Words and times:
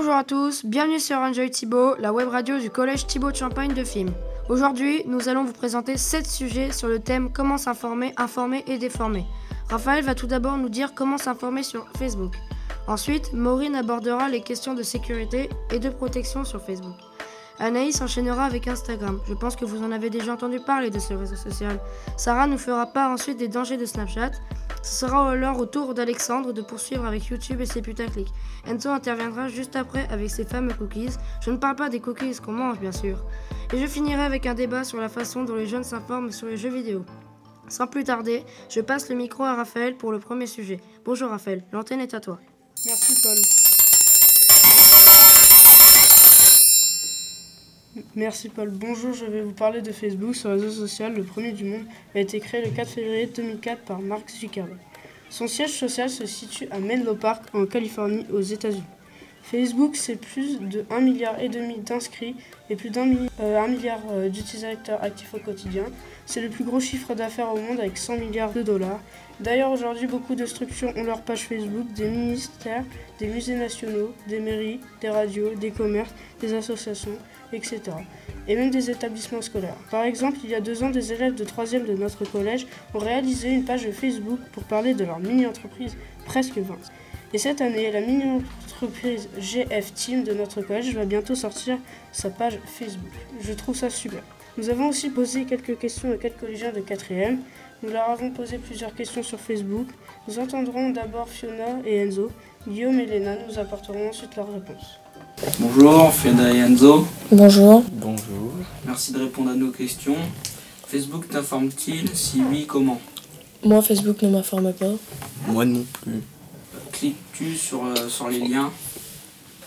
Bonjour 0.00 0.14
à 0.14 0.24
tous, 0.24 0.64
bienvenue 0.64 0.98
sur 0.98 1.18
Enjoy 1.18 1.50
Thibault, 1.50 1.94
la 1.98 2.10
web 2.10 2.28
radio 2.28 2.58
du 2.58 2.70
collège 2.70 3.06
Thibault 3.06 3.32
de 3.32 3.36
Champagne 3.36 3.74
de 3.74 3.84
Film. 3.84 4.08
Aujourd'hui, 4.48 5.02
nous 5.04 5.28
allons 5.28 5.44
vous 5.44 5.52
présenter 5.52 5.98
7 5.98 6.26
sujets 6.26 6.72
sur 6.72 6.88
le 6.88 7.00
thème 7.00 7.30
comment 7.30 7.58
s'informer, 7.58 8.14
informer 8.16 8.64
et 8.66 8.78
déformer. 8.78 9.26
Raphaël 9.68 10.02
va 10.02 10.14
tout 10.14 10.26
d'abord 10.26 10.56
nous 10.56 10.70
dire 10.70 10.94
comment 10.94 11.18
s'informer 11.18 11.62
sur 11.62 11.86
Facebook. 11.98 12.32
Ensuite, 12.86 13.34
Maureen 13.34 13.74
abordera 13.74 14.30
les 14.30 14.40
questions 14.40 14.72
de 14.72 14.82
sécurité 14.82 15.50
et 15.70 15.78
de 15.78 15.90
protection 15.90 16.44
sur 16.44 16.62
Facebook. 16.62 16.96
Anaïs 17.60 18.00
enchaînera 18.00 18.46
avec 18.46 18.68
Instagram. 18.68 19.20
Je 19.28 19.34
pense 19.34 19.54
que 19.54 19.66
vous 19.66 19.82
en 19.84 19.92
avez 19.92 20.08
déjà 20.08 20.32
entendu 20.32 20.60
parler 20.60 20.88
de 20.88 20.98
ce 20.98 21.12
réseau 21.12 21.36
social. 21.36 21.78
Sarah 22.16 22.46
nous 22.46 22.56
fera 22.56 22.86
part 22.86 23.10
ensuite 23.10 23.36
des 23.36 23.48
dangers 23.48 23.76
de 23.76 23.84
Snapchat. 23.84 24.30
Ce 24.82 25.06
sera 25.06 25.30
alors 25.30 25.58
au 25.58 25.66
tour 25.66 25.92
d'Alexandre 25.92 26.52
de 26.52 26.62
poursuivre 26.62 27.04
avec 27.04 27.26
YouTube 27.26 27.60
et 27.60 27.66
ses 27.66 27.82
putaclics. 27.82 28.32
Enzo 28.66 28.88
interviendra 28.88 29.48
juste 29.48 29.76
après 29.76 30.08
avec 30.10 30.30
ses 30.30 30.44
fameux 30.44 30.72
cookies. 30.72 31.10
Je 31.42 31.50
ne 31.50 31.58
parle 31.58 31.76
pas 31.76 31.90
des 31.90 32.00
cookies 32.00 32.38
qu'on 32.42 32.52
mange 32.52 32.80
bien 32.80 32.92
sûr. 32.92 33.22
Et 33.74 33.78
je 33.78 33.86
finirai 33.86 34.22
avec 34.22 34.46
un 34.46 34.54
débat 34.54 34.82
sur 34.82 34.98
la 34.98 35.10
façon 35.10 35.44
dont 35.44 35.54
les 35.54 35.66
jeunes 35.66 35.84
s'informent 35.84 36.32
sur 36.32 36.46
les 36.46 36.56
jeux 36.56 36.70
vidéo. 36.70 37.04
Sans 37.68 37.86
plus 37.86 38.04
tarder, 38.04 38.42
je 38.70 38.80
passe 38.80 39.10
le 39.10 39.16
micro 39.16 39.44
à 39.44 39.54
Raphaël 39.54 39.96
pour 39.96 40.12
le 40.12 40.18
premier 40.18 40.46
sujet. 40.46 40.80
Bonjour 41.04 41.28
Raphaël, 41.28 41.62
l'antenne 41.72 42.00
est 42.00 42.14
à 42.14 42.20
toi. 42.20 42.40
Merci 42.86 43.20
Paul. 43.22 43.59
Merci 48.14 48.48
Paul. 48.48 48.70
Bonjour, 48.70 49.12
je 49.12 49.24
vais 49.24 49.42
vous 49.42 49.52
parler 49.52 49.82
de 49.82 49.92
Facebook. 49.92 50.34
Ce 50.34 50.48
réseau 50.48 50.70
social, 50.70 51.14
le 51.14 51.22
premier 51.22 51.52
du 51.52 51.64
monde, 51.64 51.84
a 52.14 52.20
été 52.20 52.40
créé 52.40 52.64
le 52.64 52.70
4 52.70 52.88
février 52.88 53.26
2004 53.26 53.82
par 53.82 54.00
Mark 54.00 54.28
Zuckerberg. 54.30 54.76
Son 55.28 55.46
siège 55.46 55.70
social 55.70 56.10
se 56.10 56.26
situe 56.26 56.66
à 56.70 56.78
Menlo 56.78 57.14
Park, 57.14 57.44
en 57.54 57.66
Californie, 57.66 58.26
aux 58.32 58.40
États-Unis. 58.40 58.82
Facebook, 59.42 59.96
c'est 59.96 60.16
plus 60.16 60.60
de 60.60 60.82
1,5 60.82 61.00
milliard 61.00 61.36
d'inscrits 61.84 62.36
et 62.68 62.76
plus 62.76 62.90
d'un 62.90 63.08
euh, 63.40 63.66
milliard 63.68 64.00
euh, 64.10 64.28
d'utilisateurs 64.28 65.02
actifs 65.02 65.32
au 65.34 65.38
quotidien. 65.38 65.84
C'est 66.30 66.40
le 66.40 66.48
plus 66.48 66.62
gros 66.62 66.78
chiffre 66.78 67.12
d'affaires 67.12 67.52
au 67.52 67.56
monde 67.56 67.80
avec 67.80 67.98
100 67.98 68.18
milliards 68.18 68.52
de 68.52 68.62
dollars. 68.62 69.00
D'ailleurs, 69.40 69.72
aujourd'hui, 69.72 70.06
beaucoup 70.06 70.36
de 70.36 70.46
structures 70.46 70.92
ont 70.96 71.02
leur 71.02 71.22
page 71.22 71.48
Facebook, 71.48 71.92
des 71.92 72.08
ministères, 72.08 72.84
des 73.18 73.26
musées 73.26 73.56
nationaux, 73.56 74.14
des 74.28 74.38
mairies, 74.38 74.78
des 75.00 75.08
radios, 75.08 75.56
des 75.56 75.72
commerces, 75.72 76.14
des 76.40 76.54
associations, 76.54 77.18
etc. 77.52 77.80
Et 78.46 78.54
même 78.54 78.70
des 78.70 78.92
établissements 78.92 79.42
scolaires. 79.42 79.74
Par 79.90 80.04
exemple, 80.04 80.38
il 80.44 80.50
y 80.50 80.54
a 80.54 80.60
deux 80.60 80.84
ans, 80.84 80.90
des 80.90 81.12
élèves 81.12 81.34
de 81.34 81.44
3e 81.44 81.84
de 81.84 81.94
notre 81.94 82.24
collège 82.24 82.68
ont 82.94 83.00
réalisé 83.00 83.50
une 83.50 83.64
page 83.64 83.90
Facebook 83.90 84.38
pour 84.52 84.62
parler 84.62 84.94
de 84.94 85.02
leur 85.02 85.18
mini-entreprise, 85.18 85.96
presque 86.26 86.58
20. 86.58 86.76
Et 87.32 87.38
cette 87.38 87.60
année, 87.60 87.90
la 87.90 88.02
mini-entreprise 88.02 89.28
GF 89.36 89.94
Team 89.94 90.22
de 90.22 90.32
notre 90.32 90.62
collège 90.62 90.94
va 90.94 91.06
bientôt 91.06 91.34
sortir 91.34 91.76
sa 92.12 92.30
page 92.30 92.60
Facebook. 92.66 93.10
Je 93.40 93.52
trouve 93.52 93.74
ça 93.74 93.90
super. 93.90 94.22
Nous 94.58 94.68
avons 94.68 94.88
aussi 94.88 95.10
posé 95.10 95.44
quelques 95.44 95.78
questions 95.78 96.12
à 96.12 96.16
quatre 96.16 96.38
collégiens 96.38 96.72
de 96.72 96.80
4e. 96.80 97.38
Nous 97.82 97.90
leur 97.90 98.10
avons 98.10 98.30
posé 98.30 98.58
plusieurs 98.58 98.94
questions 98.94 99.22
sur 99.22 99.38
Facebook. 99.38 99.86
Nous 100.28 100.38
entendrons 100.38 100.90
d'abord 100.90 101.28
Fiona 101.28 101.78
et 101.86 101.96
Enzo. 101.98 102.30
Guillaume 102.68 102.98
et 103.00 103.06
Léna 103.06 103.36
nous 103.48 103.58
apporteront 103.58 104.08
ensuite 104.10 104.36
leurs 104.36 104.52
réponses. 104.52 104.98
Bonjour, 105.60 106.12
Fiona 106.12 106.52
et 106.52 106.58
Enzo. 106.58 107.06
Bonjour. 107.32 107.82
Bonjour. 107.92 108.52
Merci 108.84 109.12
de 109.12 109.20
répondre 109.20 109.50
à 109.50 109.54
nos 109.54 109.70
questions. 109.70 110.16
Facebook 110.86 111.28
t'informe-t-il 111.28 112.08
Si 112.14 112.42
oui, 112.50 112.66
comment? 112.66 113.00
Moi, 113.64 113.80
Facebook 113.82 114.20
ne 114.22 114.28
m'informe 114.30 114.72
pas. 114.72 114.92
Moi 115.46 115.64
non 115.64 115.84
plus. 116.02 116.20
Cliques-tu 116.92 117.54
sur, 117.56 117.84
euh, 117.84 118.08
sur 118.08 118.28
les 118.28 118.40
liens? 118.40 118.70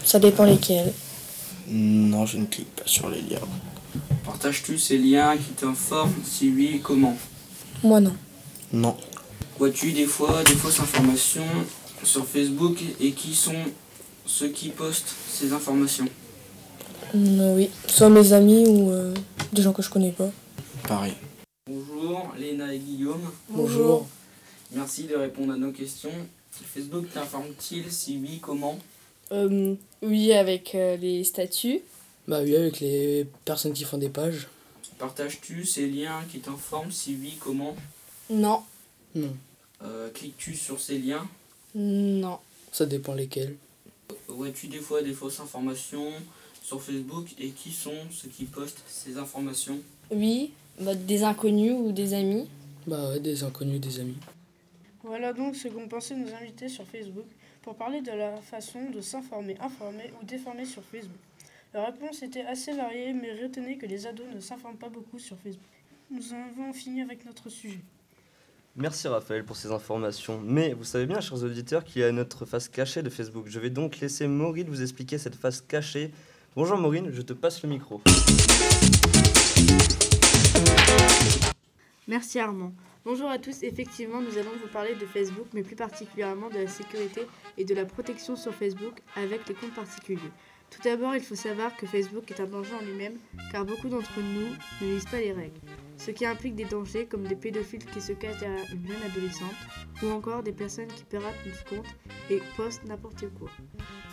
Ça 0.03 0.19
dépend 0.19 0.43
lesquels. 0.43 0.93
Non, 1.69 2.25
je 2.25 2.37
ne 2.37 2.45
clique 2.45 2.75
pas 2.75 2.83
sur 2.85 3.09
les 3.09 3.21
liens. 3.21 3.39
Partages-tu 4.25 4.77
ces 4.77 4.97
liens 4.97 5.35
qui 5.37 5.51
t'informent 5.51 6.13
Si 6.25 6.49
oui, 6.49 6.79
comment? 6.83 7.17
Moi, 7.83 7.99
non. 7.99 8.15
Non. 8.71 8.95
Vois-tu 9.59 9.91
des 9.91 10.05
fois 10.05 10.43
des 10.43 10.55
fausses 10.55 10.79
informations 10.79 11.45
sur 12.03 12.25
Facebook 12.25 12.77
et 12.99 13.11
qui 13.11 13.35
sont 13.35 13.53
ceux 14.25 14.49
qui 14.49 14.69
postent 14.69 15.13
ces 15.29 15.53
informations? 15.53 16.07
Mm, 17.13 17.55
oui. 17.55 17.69
Soit 17.87 18.09
mes 18.09 18.33
amis 18.33 18.65
ou 18.67 18.89
euh, 18.91 19.13
des 19.51 19.61
gens 19.61 19.73
que 19.73 19.81
je 19.81 19.89
connais 19.89 20.11
pas. 20.11 20.29
Pareil. 20.87 21.13
Bonjour, 21.69 22.33
Léna 22.37 22.73
et 22.73 22.79
Guillaume. 22.79 23.31
Bonjour. 23.49 24.07
Merci 24.73 25.03
de 25.03 25.15
répondre 25.15 25.53
à 25.53 25.57
nos 25.57 25.71
questions. 25.71 26.09
Facebook 26.73 27.05
t'informe-t-il 27.13 27.91
Si 27.91 28.17
oui, 28.21 28.39
comment? 28.41 28.77
Euh, 29.31 29.75
oui, 30.01 30.33
avec 30.33 30.75
euh, 30.75 30.97
les 30.97 31.23
statuts. 31.23 31.81
Bah 32.27 32.39
oui, 32.41 32.55
avec 32.55 32.79
les 32.79 33.27
personnes 33.45 33.73
qui 33.73 33.83
font 33.83 33.97
des 33.97 34.09
pages. 34.09 34.47
Partages-tu 34.97 35.65
ces 35.65 35.87
liens 35.87 36.23
qui 36.31 36.39
t'informent 36.39 36.91
Si 36.91 37.17
oui, 37.19 37.37
comment? 37.39 37.75
Non. 38.29 38.63
Non. 39.15 39.35
Euh, 39.83 40.09
Cliques-tu 40.11 40.55
sur 40.55 40.79
ces 40.79 40.97
liens? 40.97 41.27
Non. 41.75 42.39
Ça 42.71 42.85
dépend 42.85 43.13
lesquels. 43.13 43.55
Vois-tu 44.27 44.67
des 44.67 44.79
fois 44.79 45.01
des 45.01 45.13
fausses 45.13 45.39
informations 45.39 46.11
sur 46.61 46.81
Facebook 46.81 47.27
et 47.39 47.49
qui 47.49 47.71
sont 47.71 47.97
ceux 48.11 48.29
qui 48.29 48.45
postent 48.45 48.83
ces 48.87 49.17
informations? 49.17 49.79
Oui, 50.09 50.51
bah, 50.79 50.95
des 50.95 51.23
inconnus 51.23 51.73
ou 51.77 51.91
des 51.91 52.13
amis. 52.13 52.47
Bah 52.87 53.09
ouais, 53.09 53.19
des 53.19 53.43
inconnus, 53.43 53.81
des 53.81 53.99
amis. 53.99 54.17
Voilà 55.03 55.33
donc 55.33 55.55
ce 55.55 55.67
qu'ont 55.67 55.87
pensé 55.87 56.15
nos 56.15 56.33
invités 56.33 56.69
sur 56.69 56.85
Facebook 56.85 57.25
pour 57.61 57.75
parler 57.75 58.01
de 58.01 58.11
la 58.11 58.37
façon 58.37 58.89
de 58.89 59.01
s'informer, 59.01 59.57
informer 59.59 60.11
ou 60.21 60.25
déformer 60.25 60.65
sur 60.65 60.81
Facebook. 60.83 61.11
Leurs 61.73 61.87
réponses 61.87 62.21
étaient 62.21 62.45
assez 62.45 62.71
variées, 62.75 63.13
mais 63.13 63.33
retenez 63.41 63.79
que 63.79 63.87
les 63.87 64.05
ados 64.05 64.27
ne 64.31 64.39
s'informent 64.39 64.77
pas 64.77 64.89
beaucoup 64.89 65.17
sur 65.17 65.39
Facebook. 65.39 65.65
Nous 66.11 66.21
avons 66.31 66.71
fini 66.71 67.01
avec 67.01 67.25
notre 67.25 67.49
sujet. 67.49 67.79
Merci 68.75 69.07
Raphaël 69.07 69.43
pour 69.43 69.55
ces 69.55 69.71
informations. 69.71 70.39
Mais 70.39 70.73
vous 70.73 70.83
savez 70.83 71.07
bien, 71.07 71.19
chers 71.19 71.43
auditeurs, 71.43 71.83
qu'il 71.83 72.03
y 72.03 72.05
a 72.05 72.11
notre 72.11 72.45
face 72.45 72.69
cachée 72.69 73.01
de 73.01 73.09
Facebook. 73.09 73.45
Je 73.47 73.59
vais 73.59 73.71
donc 73.71 73.99
laisser 74.01 74.27
Maureen 74.27 74.67
vous 74.67 74.83
expliquer 74.83 75.17
cette 75.17 75.33
face 75.33 75.61
cachée. 75.61 76.11
Bonjour 76.55 76.77
Maureen, 76.77 77.09
je 77.11 77.23
te 77.23 77.33
passe 77.33 77.63
le 77.63 77.69
micro. 77.69 78.01
Merci 82.07 82.39
Armand. 82.39 82.73
Bonjour 83.03 83.29
à 83.29 83.39
tous, 83.39 83.63
effectivement 83.63 84.21
nous 84.21 84.37
allons 84.37 84.51
vous 84.61 84.71
parler 84.71 84.93
de 84.95 85.05
Facebook, 85.05 85.47
mais 85.53 85.63
plus 85.63 85.75
particulièrement 85.75 86.49
de 86.49 86.59
la 86.59 86.67
sécurité 86.67 87.21
et 87.57 87.65
de 87.65 87.73
la 87.73 87.85
protection 87.85 88.35
sur 88.35 88.53
Facebook 88.53 89.01
avec 89.15 89.47
les 89.49 89.55
comptes 89.55 89.73
particuliers. 89.73 90.31
Tout 90.75 90.81
d'abord, 90.83 91.15
il 91.15 91.21
faut 91.21 91.35
savoir 91.35 91.75
que 91.77 91.85
Facebook 91.85 92.31
est 92.31 92.39
un 92.39 92.47
danger 92.47 92.73
en 92.73 92.83
lui-même, 92.83 93.17
car 93.51 93.63
beaucoup 93.63 93.89
d'entre 93.89 94.19
nous 94.19 94.47
ne 94.81 94.93
lisent 94.93 95.05
pas 95.05 95.19
les 95.19 95.31
règles, 95.31 95.59
ce 95.97 96.11
qui 96.11 96.25
implique 96.25 96.55
des 96.55 96.65
dangers 96.65 97.05
comme 97.05 97.27
des 97.27 97.35
pédophiles 97.35 97.85
qui 97.85 98.01
se 98.01 98.13
cachent 98.13 98.39
derrière 98.39 98.65
une 98.71 98.87
jeune 98.87 99.03
adolescente, 99.03 99.55
ou 100.01 100.07
encore 100.07 100.43
des 100.43 100.51
personnes 100.51 100.87
qui 100.87 101.03
piratent 101.03 101.45
nos 101.45 101.77
comptes 101.77 101.95
et 102.29 102.41
postent 102.57 102.83
n'importe 102.85 103.25
quoi. 103.39 103.49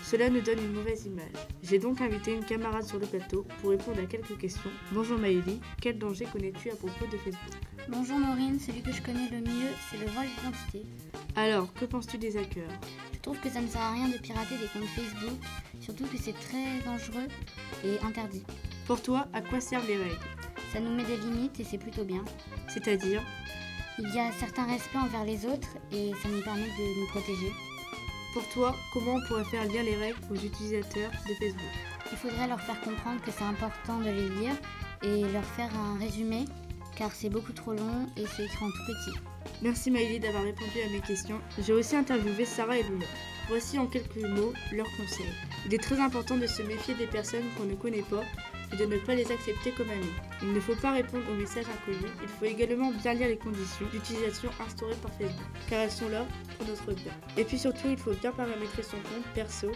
Cela 0.02 0.30
nous 0.30 0.40
donne 0.40 0.58
une 0.58 0.72
mauvaise 0.72 1.06
image. 1.06 1.26
J'ai 1.62 1.78
donc 1.78 2.00
invité 2.00 2.34
une 2.34 2.44
camarade 2.44 2.84
sur 2.84 2.98
le 2.98 3.06
plateau 3.06 3.46
pour 3.60 3.70
répondre 3.70 4.00
à 4.00 4.06
quelques 4.06 4.38
questions. 4.38 4.70
Bonjour 4.92 5.18
Maëlie, 5.18 5.60
quel 5.80 5.98
danger 5.98 6.26
connais-tu 6.32 6.70
à 6.70 6.76
propos 6.76 7.06
de 7.06 7.16
Facebook? 7.18 7.54
Bonjour 7.88 8.18
Maureen, 8.18 8.58
celui 8.58 8.82
que 8.82 8.92
je 8.92 9.02
connais 9.02 9.28
le 9.30 9.40
mieux, 9.40 9.70
c'est 9.90 9.98
le 9.98 10.06
vol 10.06 10.26
d'identité. 10.26 10.86
Alors, 11.36 11.72
que 11.74 11.84
penses-tu 11.84 12.18
des 12.18 12.36
hackers? 12.36 12.70
Je 13.12 13.18
trouve 13.20 13.38
que 13.40 13.50
ça 13.50 13.60
ne 13.60 13.68
sert 13.68 13.80
à 13.80 13.92
rien 13.92 14.08
de 14.08 14.18
pirater 14.18 14.56
des 14.56 14.66
comptes 14.66 14.88
Facebook, 14.88 15.38
surtout 15.80 16.06
que 16.06 16.16
c'est 16.16 16.32
très 16.32 16.80
dangereux 16.84 17.28
et 17.84 17.98
interdit. 18.04 18.44
Pour 18.86 19.02
toi, 19.02 19.28
à 19.32 19.40
quoi 19.42 19.60
servent 19.60 19.86
les 19.86 19.96
règles? 19.96 20.39
Ça 20.72 20.80
nous 20.80 20.94
met 20.94 21.04
des 21.04 21.16
limites 21.16 21.58
et 21.58 21.64
c'est 21.64 21.78
plutôt 21.78 22.04
bien. 22.04 22.24
C'est-à-dire 22.68 23.22
Il 23.98 24.08
y 24.14 24.18
a 24.18 24.30
certain 24.32 24.66
respect 24.66 24.98
envers 24.98 25.24
les 25.24 25.44
autres 25.46 25.68
et 25.92 26.12
ça 26.22 26.28
nous 26.28 26.42
permet 26.42 26.62
de 26.62 27.00
nous 27.00 27.06
protéger. 27.08 27.52
Pour 28.32 28.48
toi, 28.50 28.76
comment 28.92 29.14
on 29.14 29.26
pourrait 29.26 29.44
faire 29.44 29.64
lire 29.64 29.82
les 29.82 29.96
règles 29.96 30.18
aux 30.30 30.36
utilisateurs 30.36 31.10
de 31.28 31.34
Facebook? 31.34 31.72
Il 32.12 32.18
faudrait 32.18 32.46
leur 32.46 32.60
faire 32.60 32.80
comprendre 32.82 33.20
que 33.20 33.32
c'est 33.32 33.44
important 33.44 33.98
de 33.98 34.10
les 34.10 34.28
lire 34.28 34.54
et 35.02 35.32
leur 35.32 35.44
faire 35.44 35.70
un 35.76 35.98
résumé 35.98 36.44
car 36.94 37.12
c'est 37.12 37.30
beaucoup 37.30 37.52
trop 37.52 37.72
long 37.72 38.06
et 38.16 38.24
c'est 38.26 38.44
écrit 38.44 38.64
en 38.64 38.68
tout 38.68 38.86
petit. 38.86 39.18
Merci 39.62 39.90
Maëlie 39.90 40.20
d'avoir 40.20 40.44
répondu 40.44 40.80
à 40.86 40.92
mes 40.92 41.00
questions. 41.00 41.40
J'ai 41.58 41.72
aussi 41.72 41.96
interviewé 41.96 42.44
Sarah 42.44 42.78
et 42.78 42.82
Luna. 42.82 43.06
Voici 43.48 43.78
en 43.78 43.86
quelques 43.86 44.16
mots 44.16 44.52
leurs 44.70 44.90
conseils. 44.96 45.32
Il 45.66 45.74
est 45.74 45.82
très 45.82 45.98
important 45.98 46.36
de 46.36 46.46
se 46.46 46.62
méfier 46.62 46.94
des 46.94 47.06
personnes 47.06 47.44
qu'on 47.56 47.64
ne 47.64 47.74
connaît 47.74 48.02
pas 48.02 48.22
et 48.72 48.76
de 48.76 48.84
ne 48.86 48.98
pas 48.98 49.14
les 49.14 49.30
accepter 49.30 49.70
comme 49.72 49.90
amis. 49.90 50.12
Il 50.42 50.52
ne 50.52 50.60
faut 50.60 50.74
pas 50.76 50.92
répondre 50.92 51.24
aux 51.30 51.34
messages 51.34 51.64
inconnus. 51.66 52.10
Il 52.22 52.28
faut 52.28 52.44
également 52.44 52.90
bien 52.92 53.14
lire 53.14 53.28
les 53.28 53.36
conditions 53.36 53.86
d'utilisation 53.92 54.50
instaurées 54.64 54.94
par 55.02 55.12
Facebook, 55.14 55.46
car 55.68 55.80
elles 55.80 55.90
sont 55.90 56.08
là 56.08 56.24
pour 56.58 56.66
notre 56.66 56.92
bien. 56.92 57.12
Et 57.36 57.44
puis 57.44 57.58
surtout, 57.58 57.88
il 57.90 57.96
faut 57.98 58.12
bien 58.12 58.32
paramétrer 58.32 58.82
son 58.82 58.96
compte 58.98 59.26
perso. 59.34 59.72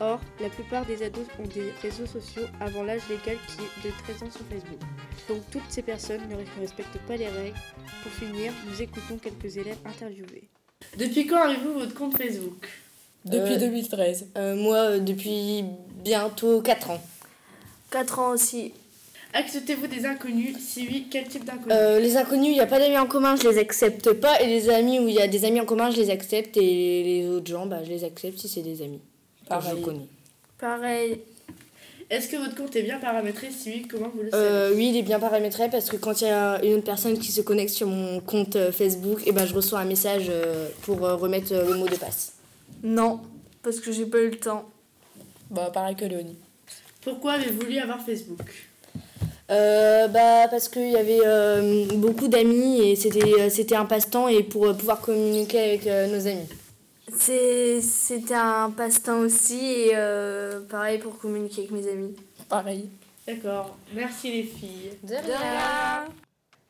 Or, 0.00 0.20
la 0.40 0.48
plupart 0.48 0.84
des 0.86 1.02
ados 1.04 1.26
ont 1.38 1.46
des 1.46 1.72
réseaux 1.82 2.06
sociaux 2.06 2.42
avant 2.60 2.82
l'âge 2.82 3.02
légal 3.08 3.36
qui 3.46 3.62
est 3.62 3.88
de 3.90 3.94
13 4.04 4.22
ans 4.24 4.30
sur 4.30 4.44
Facebook. 4.50 4.80
Donc 5.28 5.42
toutes 5.50 5.62
ces 5.68 5.82
personnes 5.82 6.22
ne 6.28 6.60
respectent 6.60 6.98
pas 7.06 7.16
les 7.16 7.28
règles. 7.28 7.56
Pour 8.02 8.12
finir, 8.12 8.52
nous 8.68 8.82
écoutons 8.82 9.18
quelques 9.18 9.56
élèves 9.56 9.78
interviewés. 9.84 10.48
Depuis 10.98 11.26
quand 11.26 11.42
avez-vous 11.48 11.74
votre 11.74 11.94
compte 11.94 12.16
Facebook? 12.18 12.68
Depuis 13.24 13.54
Euh, 13.54 13.58
2013. 13.58 14.26
Euh, 14.36 14.56
moi, 14.56 14.76
euh, 14.76 14.98
depuis 14.98 15.64
bientôt 16.02 16.60
4 16.60 16.90
ans. 16.90 17.02
4 17.94 18.18
ans 18.18 18.30
aussi. 18.32 18.72
Acceptez-vous 19.32 19.86
des 19.86 20.04
inconnus? 20.04 20.56
Si 20.58 20.84
oui, 20.88 21.06
quel 21.08 21.28
type 21.28 21.44
d'inconnus? 21.44 21.70
Euh, 21.70 22.00
les 22.00 22.16
inconnus, 22.16 22.48
il 22.48 22.54
n'y 22.54 22.60
a 22.60 22.66
pas 22.66 22.80
d'amis 22.80 22.98
en 22.98 23.06
commun, 23.06 23.36
je 23.36 23.48
les 23.48 23.58
accepte 23.58 24.12
pas. 24.14 24.40
Et 24.40 24.48
les 24.48 24.68
amis 24.68 24.98
où 24.98 25.06
il 25.06 25.14
y 25.14 25.20
a 25.20 25.28
des 25.28 25.44
amis 25.44 25.60
en 25.60 25.64
commun, 25.64 25.92
je 25.92 25.98
les 25.98 26.10
accepte. 26.10 26.56
Et 26.56 27.04
les 27.04 27.28
autres 27.28 27.46
gens, 27.46 27.66
bah, 27.66 27.84
je 27.84 27.90
les 27.90 28.02
accepte 28.02 28.36
si 28.36 28.48
c'est 28.48 28.62
des 28.62 28.82
amis. 28.82 29.00
Pareil. 29.48 29.80
connais. 29.80 30.08
Pareil. 30.58 31.20
Est-ce 32.10 32.28
que 32.28 32.36
votre 32.36 32.56
compte 32.56 32.74
est 32.74 32.82
bien 32.82 32.98
paramétré? 32.98 33.50
Si 33.52 33.70
oui, 33.70 33.86
comment 33.88 34.10
vous 34.12 34.22
le 34.24 34.30
savez? 34.30 34.44
Euh, 34.44 34.74
oui, 34.74 34.88
il 34.88 34.96
est 34.96 35.02
bien 35.02 35.20
paramétré 35.20 35.70
parce 35.70 35.88
que 35.88 35.96
quand 35.96 36.20
il 36.20 36.26
y 36.26 36.30
a 36.30 36.64
une 36.64 36.74
autre 36.74 36.84
personne 36.84 37.16
qui 37.16 37.30
se 37.30 37.42
connecte 37.42 37.74
sur 37.74 37.86
mon 37.86 38.18
compte 38.18 38.56
euh, 38.56 38.72
Facebook, 38.72 39.24
et 39.24 39.30
ben, 39.30 39.46
je 39.46 39.54
reçois 39.54 39.78
un 39.78 39.84
message 39.84 40.32
pour 40.82 40.98
remettre 40.98 41.54
le 41.54 41.76
mot 41.76 41.86
de 41.86 41.94
passe. 41.94 42.32
Non, 42.82 43.20
parce 43.62 43.78
que 43.78 43.92
j'ai 43.92 44.06
pas 44.06 44.18
eu 44.18 44.30
le 44.30 44.38
temps. 44.38 44.64
Bah, 45.50 45.70
pareil 45.72 45.94
que 45.94 46.04
Léonie. 46.04 46.36
Pourquoi 47.04 47.32
avez-vous 47.34 47.60
voulu 47.60 47.78
avoir 47.78 48.00
Facebook? 48.04 48.40
Euh, 49.50 50.08
bah, 50.08 50.48
parce 50.50 50.68
qu'il 50.68 50.90
y 50.90 50.96
avait 50.96 51.20
euh, 51.24 51.84
beaucoup 51.96 52.28
d'amis 52.28 52.80
et 52.80 52.96
c'était, 52.96 53.40
euh, 53.40 53.50
c'était 53.50 53.76
un 53.76 53.84
passe-temps 53.84 54.28
et 54.28 54.42
pour 54.42 54.66
euh, 54.66 54.72
pouvoir 54.72 55.00
communiquer 55.02 55.58
avec 55.60 55.86
euh, 55.86 56.06
nos 56.06 56.26
amis. 56.26 56.48
C'est- 57.14 57.82
C'était 57.82 58.34
un 58.34 58.70
passe-temps 58.70 59.18
aussi 59.18 59.58
et 59.64 59.90
euh, 59.94 60.60
pareil 60.60 60.98
pour 60.98 61.18
communiquer 61.18 61.62
avec 61.68 61.72
mes 61.72 61.86
amis. 61.90 62.14
Pareil. 62.48 62.88
D'accord, 63.26 63.76
merci 63.94 64.32
les 64.32 64.42
filles. 64.44 64.90
De 65.02 65.14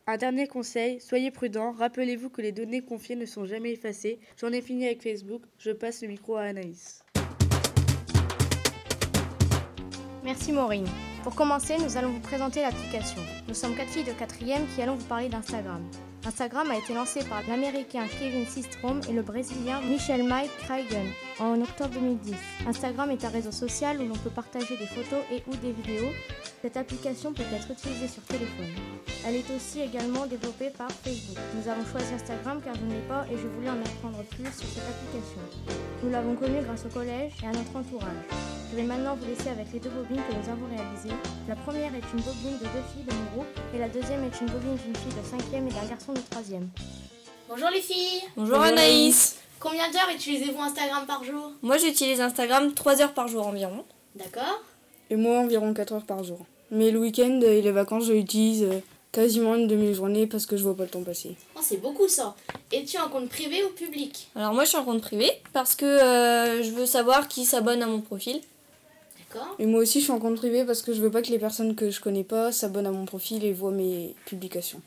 Un 0.07 0.17
dernier 0.17 0.47
conseil, 0.49 1.01
soyez 1.01 1.31
prudents, 1.31 1.73
rappelez-vous 1.79 2.29
que 2.29 2.43
les 2.43 2.53
données 2.53 2.81
confiées 2.83 3.17
ne 3.17 3.27
sont 3.27 3.47
jamais 3.47 3.73
effacées. 3.73 4.19
J'en 4.41 4.51
ai 4.53 4.61
fini 4.61 4.87
avec 4.87 5.03
Facebook, 5.03 5.43
je 5.59 5.71
passe 5.71 6.03
le 6.03 6.09
micro 6.09 6.37
à 6.37 6.43
Anaïs. 6.43 7.04
Merci 10.25 10.53
Maureen. 10.53 10.87
Pour 11.23 11.35
commencer, 11.35 11.77
nous 11.79 11.99
allons 11.99 12.11
vous 12.11 12.21
présenter 12.21 12.63
l'application. 12.63 13.21
Nous 13.47 13.53
sommes 13.53 13.75
quatre 13.75 13.91
filles 13.91 14.05
de 14.05 14.13
quatrième 14.13 14.67
qui 14.75 14.81
allons 14.81 14.95
vous 14.95 15.05
parler 15.05 15.29
d'Instagram. 15.29 15.83
Instagram 16.27 16.71
a 16.71 16.79
été 16.79 16.95
lancé 16.95 17.21
par 17.25 17.43
l'américain 17.47 18.07
Kevin 18.19 18.47
Systrom 18.47 19.01
et 19.11 19.13
le 19.13 19.21
brésilien 19.21 19.83
Michel 19.83 20.25
Mike 20.25 20.57
Kraigen 20.59 21.07
en 21.39 21.61
octobre 21.61 21.93
2010. 21.93 22.35
Instagram 22.67 23.11
est 23.11 23.25
un 23.27 23.29
réseau 23.29 23.53
social 23.53 24.01
où 24.01 24.09
l'on 24.09 24.17
peut 24.17 24.31
partager 24.31 24.75
des 24.79 24.87
photos 24.87 25.23
et 25.31 25.43
ou 25.47 25.57
des 25.57 25.73
vidéos. 25.73 26.11
Cette 26.63 26.79
application 26.79 27.35
peut 27.35 27.43
être 27.53 27.71
utilisée 27.71 28.09
sur 28.09 28.23
téléphone. 28.23 28.73
Elle 29.27 29.37
est 29.37 29.51
aussi 29.55 29.83
également 29.83 30.27
développée 30.27 30.71
par 30.71 30.91
Facebook. 30.91 31.37
Nous 31.57 31.69
avons 31.71 31.85
choisi 31.85 32.15
Instagram 32.15 32.61
car 32.65 32.75
je 32.75 32.87
ne 32.87 32.95
l'ai 32.95 33.07
pas 33.07 33.27
et 33.31 33.37
je 33.37 33.47
voulais 33.47 33.69
en 33.69 33.81
apprendre 33.81 34.25
plus 34.31 34.47
sur 34.47 34.67
cette 34.69 34.89
application. 34.89 35.41
Nous 36.03 36.11
l'avons 36.11 36.37
connue 36.37 36.63
grâce 36.63 36.87
au 36.87 36.89
collège 36.89 37.33
et 37.43 37.47
à 37.47 37.53
notre 37.53 37.77
entourage. 37.77 38.25
Je 38.71 38.77
vais 38.81 38.87
maintenant 38.89 39.15
vous 39.15 39.29
laisser 39.29 39.51
avec 39.51 39.71
les 39.73 39.79
deux 39.79 39.91
bobines 39.91 40.23
que 40.25 40.35
nous 40.35 40.49
avons 40.51 40.67
réalisées. 40.67 41.15
La 41.47 41.55
première 41.55 41.95
est 41.95 42.09
une 42.13 42.25
bobine 42.25 42.57
de 42.59 42.65
deux 42.65 42.85
filles 42.91 43.05
de 43.05 43.13
mon 43.13 43.25
groupe 43.37 43.61
et 43.75 43.79
la 43.79 43.89
deuxième 43.89 44.25
est 44.25 44.41
une 44.41 44.49
bobine 44.49 44.75
d'une 44.83 44.97
fille 44.97 45.15
de 45.15 45.23
cinquième 45.23 45.69
et 45.69 45.71
d'un 45.71 45.87
garçon 45.87 46.14
de 46.15 46.21
troisième. 46.31 46.69
Bonjour 47.49 47.69
les 47.71 47.81
filles 47.81 48.23
Bonjour 48.37 48.59
Anaïs. 48.61 49.37
Combien 49.59 49.91
d'heures 49.91 50.11
utilisez-vous 50.15 50.61
Instagram 50.61 51.05
par 51.07 51.25
jour? 51.25 51.53
Moi 51.63 51.77
j'utilise 51.79 52.21
Instagram 52.21 52.73
3 52.73 53.03
heures 53.03 53.15
par 53.15 53.29
jour 53.29 53.47
environ. 53.47 53.85
D'accord 54.15 54.63
Et 55.11 55.17
moi, 55.17 55.39
environ 55.39 55.75
4 55.75 55.93
heures 55.93 56.05
par 56.05 56.23
jour. 56.23 56.39
Mais 56.71 56.91
le 56.91 57.01
week-end 57.01 57.41
et 57.41 57.63
les 57.63 57.73
vacances, 57.73 58.07
je 58.07 58.13
l'utilise 58.13 58.63
euh, 58.63 58.81
quasiment 59.13 59.57
une 59.57 59.67
demi-journée 59.67 60.27
parce 60.27 60.47
que 60.47 60.57
je 60.57 60.63
vois 60.63 60.77
pas 60.77 60.85
le 60.85 60.91
temps 60.91 61.03
passer. 61.03 61.37
Oh, 61.57 61.61
c'est 61.63 61.79
beaucoup 61.79 62.09
ça. 62.09 62.35
Es-tu 62.73 62.99
en 62.99 63.09
compte 63.09 63.29
privé 63.29 63.65
ou 63.65 63.71
public? 63.71 64.29
Alors 64.37 64.55
moi 64.55 64.65
je 64.65 64.71
suis 64.71 64.79
en 64.79 64.85
compte 64.85 65.01
privé 65.03 65.31
parce 65.53 65.75
que 65.75 65.85
euh, 65.85 66.63
je 66.63 66.71
veux 66.71 66.87
savoir 66.87 67.29
qui 67.29 67.45
s'abonne 67.45 67.83
à 67.83 67.87
mon 67.87 68.01
profil. 68.01 68.41
D'accord 69.19 69.57
Et 69.59 69.67
moi 69.67 69.81
aussi, 69.81 69.99
je 69.99 70.05
suis 70.05 70.13
en 70.13 70.21
compte 70.21 70.37
privé 70.37 70.65
parce 70.65 70.83
que 70.83 70.93
je 70.93 71.01
veux 71.01 71.11
pas 71.11 71.23
que 71.23 71.31
les 71.31 71.39
personnes 71.41 71.75
que 71.75 71.91
je 71.91 72.01
connais 72.01 72.25
pas 72.25 72.53
s'abonnent 72.53 72.87
à 72.87 72.93
mon 72.93 73.05
profil 73.05 73.45
et 73.45 73.53
voient 73.53 73.73
mes 73.73 74.15
publications. 74.27 74.81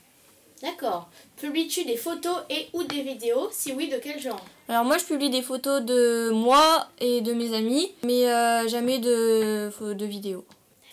D'accord. 0.62 1.08
Publies-tu 1.36 1.84
des 1.84 1.96
photos 1.96 2.36
et 2.50 2.66
ou 2.72 2.82
des 2.84 3.02
vidéos 3.02 3.48
Si 3.52 3.72
oui, 3.72 3.88
de 3.88 3.98
quel 3.98 4.18
genre 4.20 4.44
Alors 4.68 4.84
moi 4.84 4.98
je 4.98 5.04
publie 5.04 5.30
des 5.30 5.42
photos 5.42 5.82
de 5.82 6.30
moi 6.30 6.88
et 7.00 7.20
de 7.20 7.32
mes 7.32 7.54
amis, 7.54 7.92
mais 8.04 8.28
euh, 8.30 8.66
jamais 8.68 8.98
de, 8.98 9.70
de 9.92 10.04
vidéos. 10.04 10.44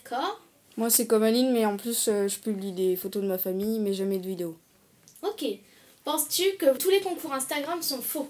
D'accord 0.03 0.39
Moi, 0.77 0.89
c'est 0.91 1.07
comme 1.07 1.23
Aline, 1.23 1.51
mais 1.51 1.65
en 1.65 1.77
plus, 1.77 2.07
euh, 2.09 2.27
je 2.27 2.37
publie 2.37 2.73
des 2.73 2.95
photos 2.95 3.23
de 3.23 3.27
ma 3.27 3.39
famille, 3.39 3.79
mais 3.79 3.93
jamais 3.93 4.19
de 4.19 4.27
vidéos. 4.27 4.55
Ok. 5.23 5.43
Penses-tu 6.03 6.43
que 6.59 6.77
tous 6.77 6.91
les 6.91 7.01
concours 7.01 7.33
Instagram 7.33 7.81
sont 7.81 8.01
faux 8.01 8.27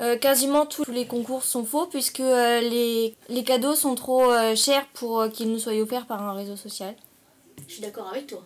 Euh, 0.00 0.18
quasiment 0.18 0.66
tous 0.66 0.84
les 0.90 1.06
concours 1.06 1.42
sont 1.44 1.64
faux 1.64 1.86
puisque 1.86 2.20
euh, 2.20 2.60
les, 2.60 3.14
les 3.30 3.42
cadeaux 3.42 3.74
sont 3.74 3.94
trop 3.94 4.30
euh, 4.30 4.54
chers 4.54 4.86
pour 4.88 5.20
euh, 5.20 5.28
qu'ils 5.30 5.50
nous 5.50 5.58
soient 5.58 5.72
offerts 5.80 6.06
par 6.06 6.22
un 6.22 6.34
réseau 6.34 6.56
social. 6.56 6.94
Je 7.66 7.72
suis 7.72 7.82
d'accord 7.82 8.08
avec 8.08 8.26
toi. 8.26 8.42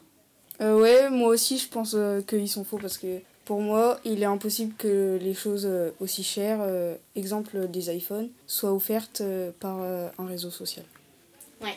Euh, 0.60 0.78
ouais, 0.81 1.10
moi 1.10 1.28
aussi, 1.31 1.58
je 1.58 1.69
pense 1.69 1.94
euh, 1.96 2.20
qu'ils 2.22 2.49
sont 2.49 2.64
faux 2.64 2.78
parce 2.78 2.99
que 2.99 3.20
pour 3.44 3.60
moi, 3.60 3.99
il 4.04 4.22
est 4.22 4.26
impossible 4.26 4.75
que 4.76 5.19
les 5.20 5.34
choses 5.34 5.66
euh, 5.66 5.90
aussi 6.00 6.22
chères, 6.22 6.60
euh, 6.60 6.94
exemple 7.16 7.69
des 7.69 7.94
iPhones, 7.94 8.28
soient 8.46 8.72
offertes 8.72 9.20
euh, 9.20 9.50
par 9.58 9.78
euh, 9.81 10.08
un 10.19 10.26
réseau 10.26 10.50
social. 10.50 10.84
Ouais. 11.60 11.76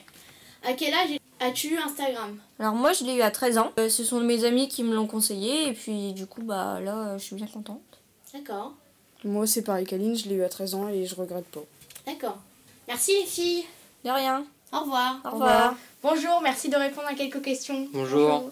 À 0.64 0.74
quel 0.74 0.94
âge 0.94 1.18
as-tu 1.40 1.74
eu 1.74 1.78
Instagram? 1.78 2.38
Alors 2.60 2.74
moi 2.74 2.92
je 2.94 3.04
l'ai 3.04 3.16
eu 3.16 3.22
à 3.22 3.32
13 3.32 3.58
ans. 3.58 3.72
Euh, 3.80 3.90
ce 3.90 4.04
sont 4.04 4.20
mes 4.20 4.46
amis 4.46 4.68
qui 4.68 4.84
me 4.84 4.96
l'ont 4.96 5.08
conseillé 5.08 5.68
et 5.70 5.74
puis 5.74 6.14
du 6.14 6.26
coup 6.26 6.42
bah 6.42 6.80
là 6.80 7.10
euh, 7.10 7.18
je 7.20 7.24
suis 7.24 7.36
bien 7.36 7.46
contente. 7.48 7.82
D'accord. 8.34 8.74
Moi, 9.24 9.48
c'est 9.48 9.62
pareil 9.64 9.86
qu'Aline, 9.86 10.16
je 10.16 10.28
l'ai 10.30 10.36
eu 10.36 10.44
à 10.44 10.50
13 10.50 10.76
ans 10.76 10.88
et 10.88 11.06
je 11.06 11.16
regrette 11.16 11.46
pas. 11.46 11.64
D'accord. 12.06 12.38
Merci 12.88 13.12
les 13.20 13.26
filles. 13.26 13.64
De 14.04 14.10
rien. 14.12 14.46
Au 14.72 14.82
revoir. 14.82 15.20
Au 15.26 15.32
revoir. 15.32 15.76
Bonjour, 16.04 16.42
merci 16.44 16.70
de 16.70 16.76
répondre 16.76 17.08
à 17.08 17.16
quelques 17.16 17.42
questions. 17.42 17.88
Bonjour. 17.92 18.52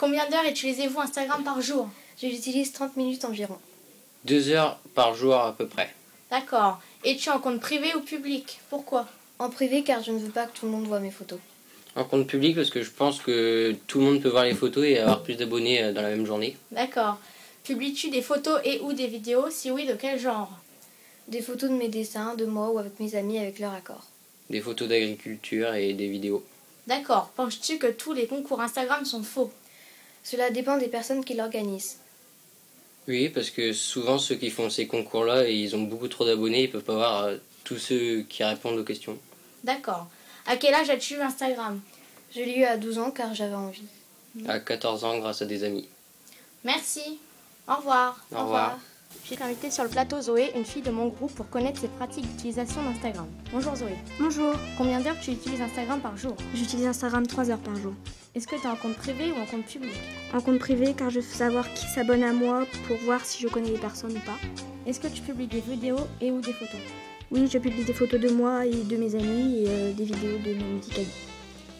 Combien 0.00 0.26
d'heures 0.30 0.46
utilisez-vous 0.48 0.98
Instagram 0.98 1.44
par 1.44 1.60
jour? 1.60 1.86
J'utilise 2.18 2.72
30 2.72 2.96
minutes 2.96 3.26
environ. 3.26 3.58
Deux 4.24 4.48
heures 4.48 4.78
par 4.94 5.14
jour 5.14 5.34
à 5.34 5.52
peu 5.52 5.66
près. 5.66 5.94
D'accord. 6.30 6.80
Es-tu 7.04 7.28
en 7.28 7.38
compte 7.38 7.60
privé 7.60 7.94
ou 7.94 8.00
public? 8.00 8.60
Pourquoi? 8.70 9.06
En 9.38 9.50
privé 9.50 9.82
car 9.82 10.02
je 10.02 10.12
ne 10.12 10.18
veux 10.18 10.30
pas 10.30 10.46
que 10.46 10.58
tout 10.58 10.64
le 10.64 10.72
monde 10.72 10.86
voit 10.86 11.00
mes 11.00 11.10
photos. 11.10 11.38
En 11.96 12.04
compte 12.04 12.26
public 12.26 12.56
parce 12.56 12.70
que 12.70 12.80
je 12.82 12.88
pense 12.88 13.20
que 13.20 13.76
tout 13.88 13.98
le 13.98 14.06
monde 14.06 14.22
peut 14.22 14.30
voir 14.30 14.44
les 14.44 14.54
photos 14.54 14.86
et 14.86 14.98
avoir 14.98 15.22
plus 15.22 15.36
d'abonnés 15.36 15.82
euh, 15.82 15.92
dans 15.92 16.00
la 16.00 16.08
même 16.08 16.24
journée. 16.24 16.56
D'accord. 16.72 17.18
Publies-tu 17.64 18.08
des 18.08 18.22
photos 18.22 18.58
et 18.64 18.80
ou 18.80 18.94
des 18.94 19.06
vidéos? 19.06 19.50
Si 19.50 19.70
oui, 19.70 19.84
de 19.84 19.92
quel 19.92 20.18
genre? 20.18 20.50
Des 21.28 21.42
photos 21.42 21.68
de 21.68 21.74
mes 21.74 21.88
dessins, 21.88 22.34
de 22.36 22.46
moi 22.46 22.70
ou 22.70 22.78
avec 22.78 22.98
mes 23.00 23.16
amis 23.16 23.38
avec 23.38 23.58
leur 23.58 23.74
accord. 23.74 24.06
Des 24.48 24.62
photos 24.62 24.88
d'agriculture 24.88 25.74
et 25.74 25.92
des 25.92 26.08
vidéos. 26.08 26.42
D'accord. 26.86 27.32
Penses-tu 27.36 27.76
que 27.76 27.88
tous 27.88 28.14
les 28.14 28.26
concours 28.26 28.62
Instagram 28.62 29.04
sont 29.04 29.22
faux? 29.22 29.52
Cela 30.22 30.50
dépend 30.50 30.76
des 30.76 30.88
personnes 30.88 31.24
qui 31.24 31.34
l'organisent. 31.34 31.98
Oui, 33.08 33.28
parce 33.28 33.50
que 33.50 33.72
souvent 33.72 34.18
ceux 34.18 34.36
qui 34.36 34.50
font 34.50 34.70
ces 34.70 34.86
concours-là, 34.86 35.48
ils 35.48 35.74
ont 35.74 35.82
beaucoup 35.82 36.08
trop 36.08 36.24
d'abonnés, 36.24 36.64
ils 36.64 36.70
peuvent 36.70 36.84
pas 36.84 36.94
voir 36.94 37.24
euh, 37.24 37.36
tous 37.64 37.78
ceux 37.78 38.22
qui 38.28 38.44
répondent 38.44 38.78
aux 38.78 38.84
questions. 38.84 39.18
D'accord. 39.64 40.08
À 40.46 40.56
quel 40.56 40.74
âge 40.74 40.90
as-tu 40.90 41.14
eu 41.14 41.20
Instagram? 41.20 41.80
Je 42.34 42.40
l'ai 42.40 42.58
eu 42.58 42.64
à 42.64 42.76
12 42.76 42.98
ans 42.98 43.10
car 43.10 43.34
j'avais 43.34 43.54
envie. 43.54 43.82
À 44.46 44.60
14 44.60 45.04
ans 45.04 45.18
grâce 45.18 45.42
à 45.42 45.46
des 45.46 45.64
amis. 45.64 45.88
Merci. 46.64 47.18
Au 47.66 47.76
revoir. 47.76 48.24
Au 48.32 48.42
revoir. 48.42 48.78
J'ai 49.30 49.40
invité 49.42 49.70
sur 49.70 49.84
le 49.84 49.90
plateau 49.90 50.20
Zoé, 50.20 50.50
une 50.56 50.64
fille 50.64 50.82
de 50.82 50.90
mon 50.90 51.06
groupe, 51.06 51.32
pour 51.34 51.48
connaître 51.48 51.80
ses 51.80 51.86
pratiques 51.86 52.26
d'utilisation 52.26 52.82
d'Instagram. 52.82 53.26
Bonjour 53.52 53.76
Zoé. 53.76 53.94
Bonjour. 54.18 54.54
Combien 54.76 55.00
d'heures 55.00 55.18
tu 55.20 55.30
utilises 55.30 55.60
Instagram 55.60 56.00
par 56.00 56.16
jour 56.16 56.34
J'utilise 56.52 56.86
Instagram 56.86 57.24
3 57.26 57.50
heures 57.50 57.58
par 57.58 57.76
jour. 57.76 57.92
Est-ce 58.34 58.48
que 58.48 58.56
tu 58.56 58.62
es 58.62 58.66
en 58.66 58.74
compte 58.74 58.96
privé 58.96 59.30
ou 59.30 59.40
en 59.40 59.46
compte 59.46 59.66
public 59.66 59.92
En 60.34 60.40
compte 60.40 60.58
privé 60.58 60.94
car 60.96 61.10
je 61.10 61.20
veux 61.20 61.26
savoir 61.26 61.72
qui 61.74 61.86
s'abonne 61.86 62.24
à 62.24 62.32
moi 62.32 62.64
pour 62.88 62.96
voir 62.98 63.24
si 63.24 63.40
je 63.40 63.48
connais 63.48 63.70
les 63.70 63.78
personnes 63.78 64.16
ou 64.16 64.20
pas. 64.26 64.38
Est-ce 64.86 64.98
que 64.98 65.08
tu 65.08 65.22
publies 65.22 65.46
des 65.46 65.60
vidéos 65.60 66.08
et 66.20 66.32
ou 66.32 66.40
des 66.40 66.52
photos 66.52 66.80
Oui, 67.30 67.48
je 67.52 67.58
publie 67.58 67.84
des 67.84 67.94
photos 67.94 68.20
de 68.20 68.30
moi 68.30 68.66
et 68.66 68.82
de 68.82 68.96
mes 68.96 69.14
amis 69.14 69.62
et 69.62 69.68
euh, 69.68 69.92
des 69.92 70.04
vidéos 70.04 70.38
de 70.38 70.54
mes 70.54 70.64
musiques. 70.74 71.29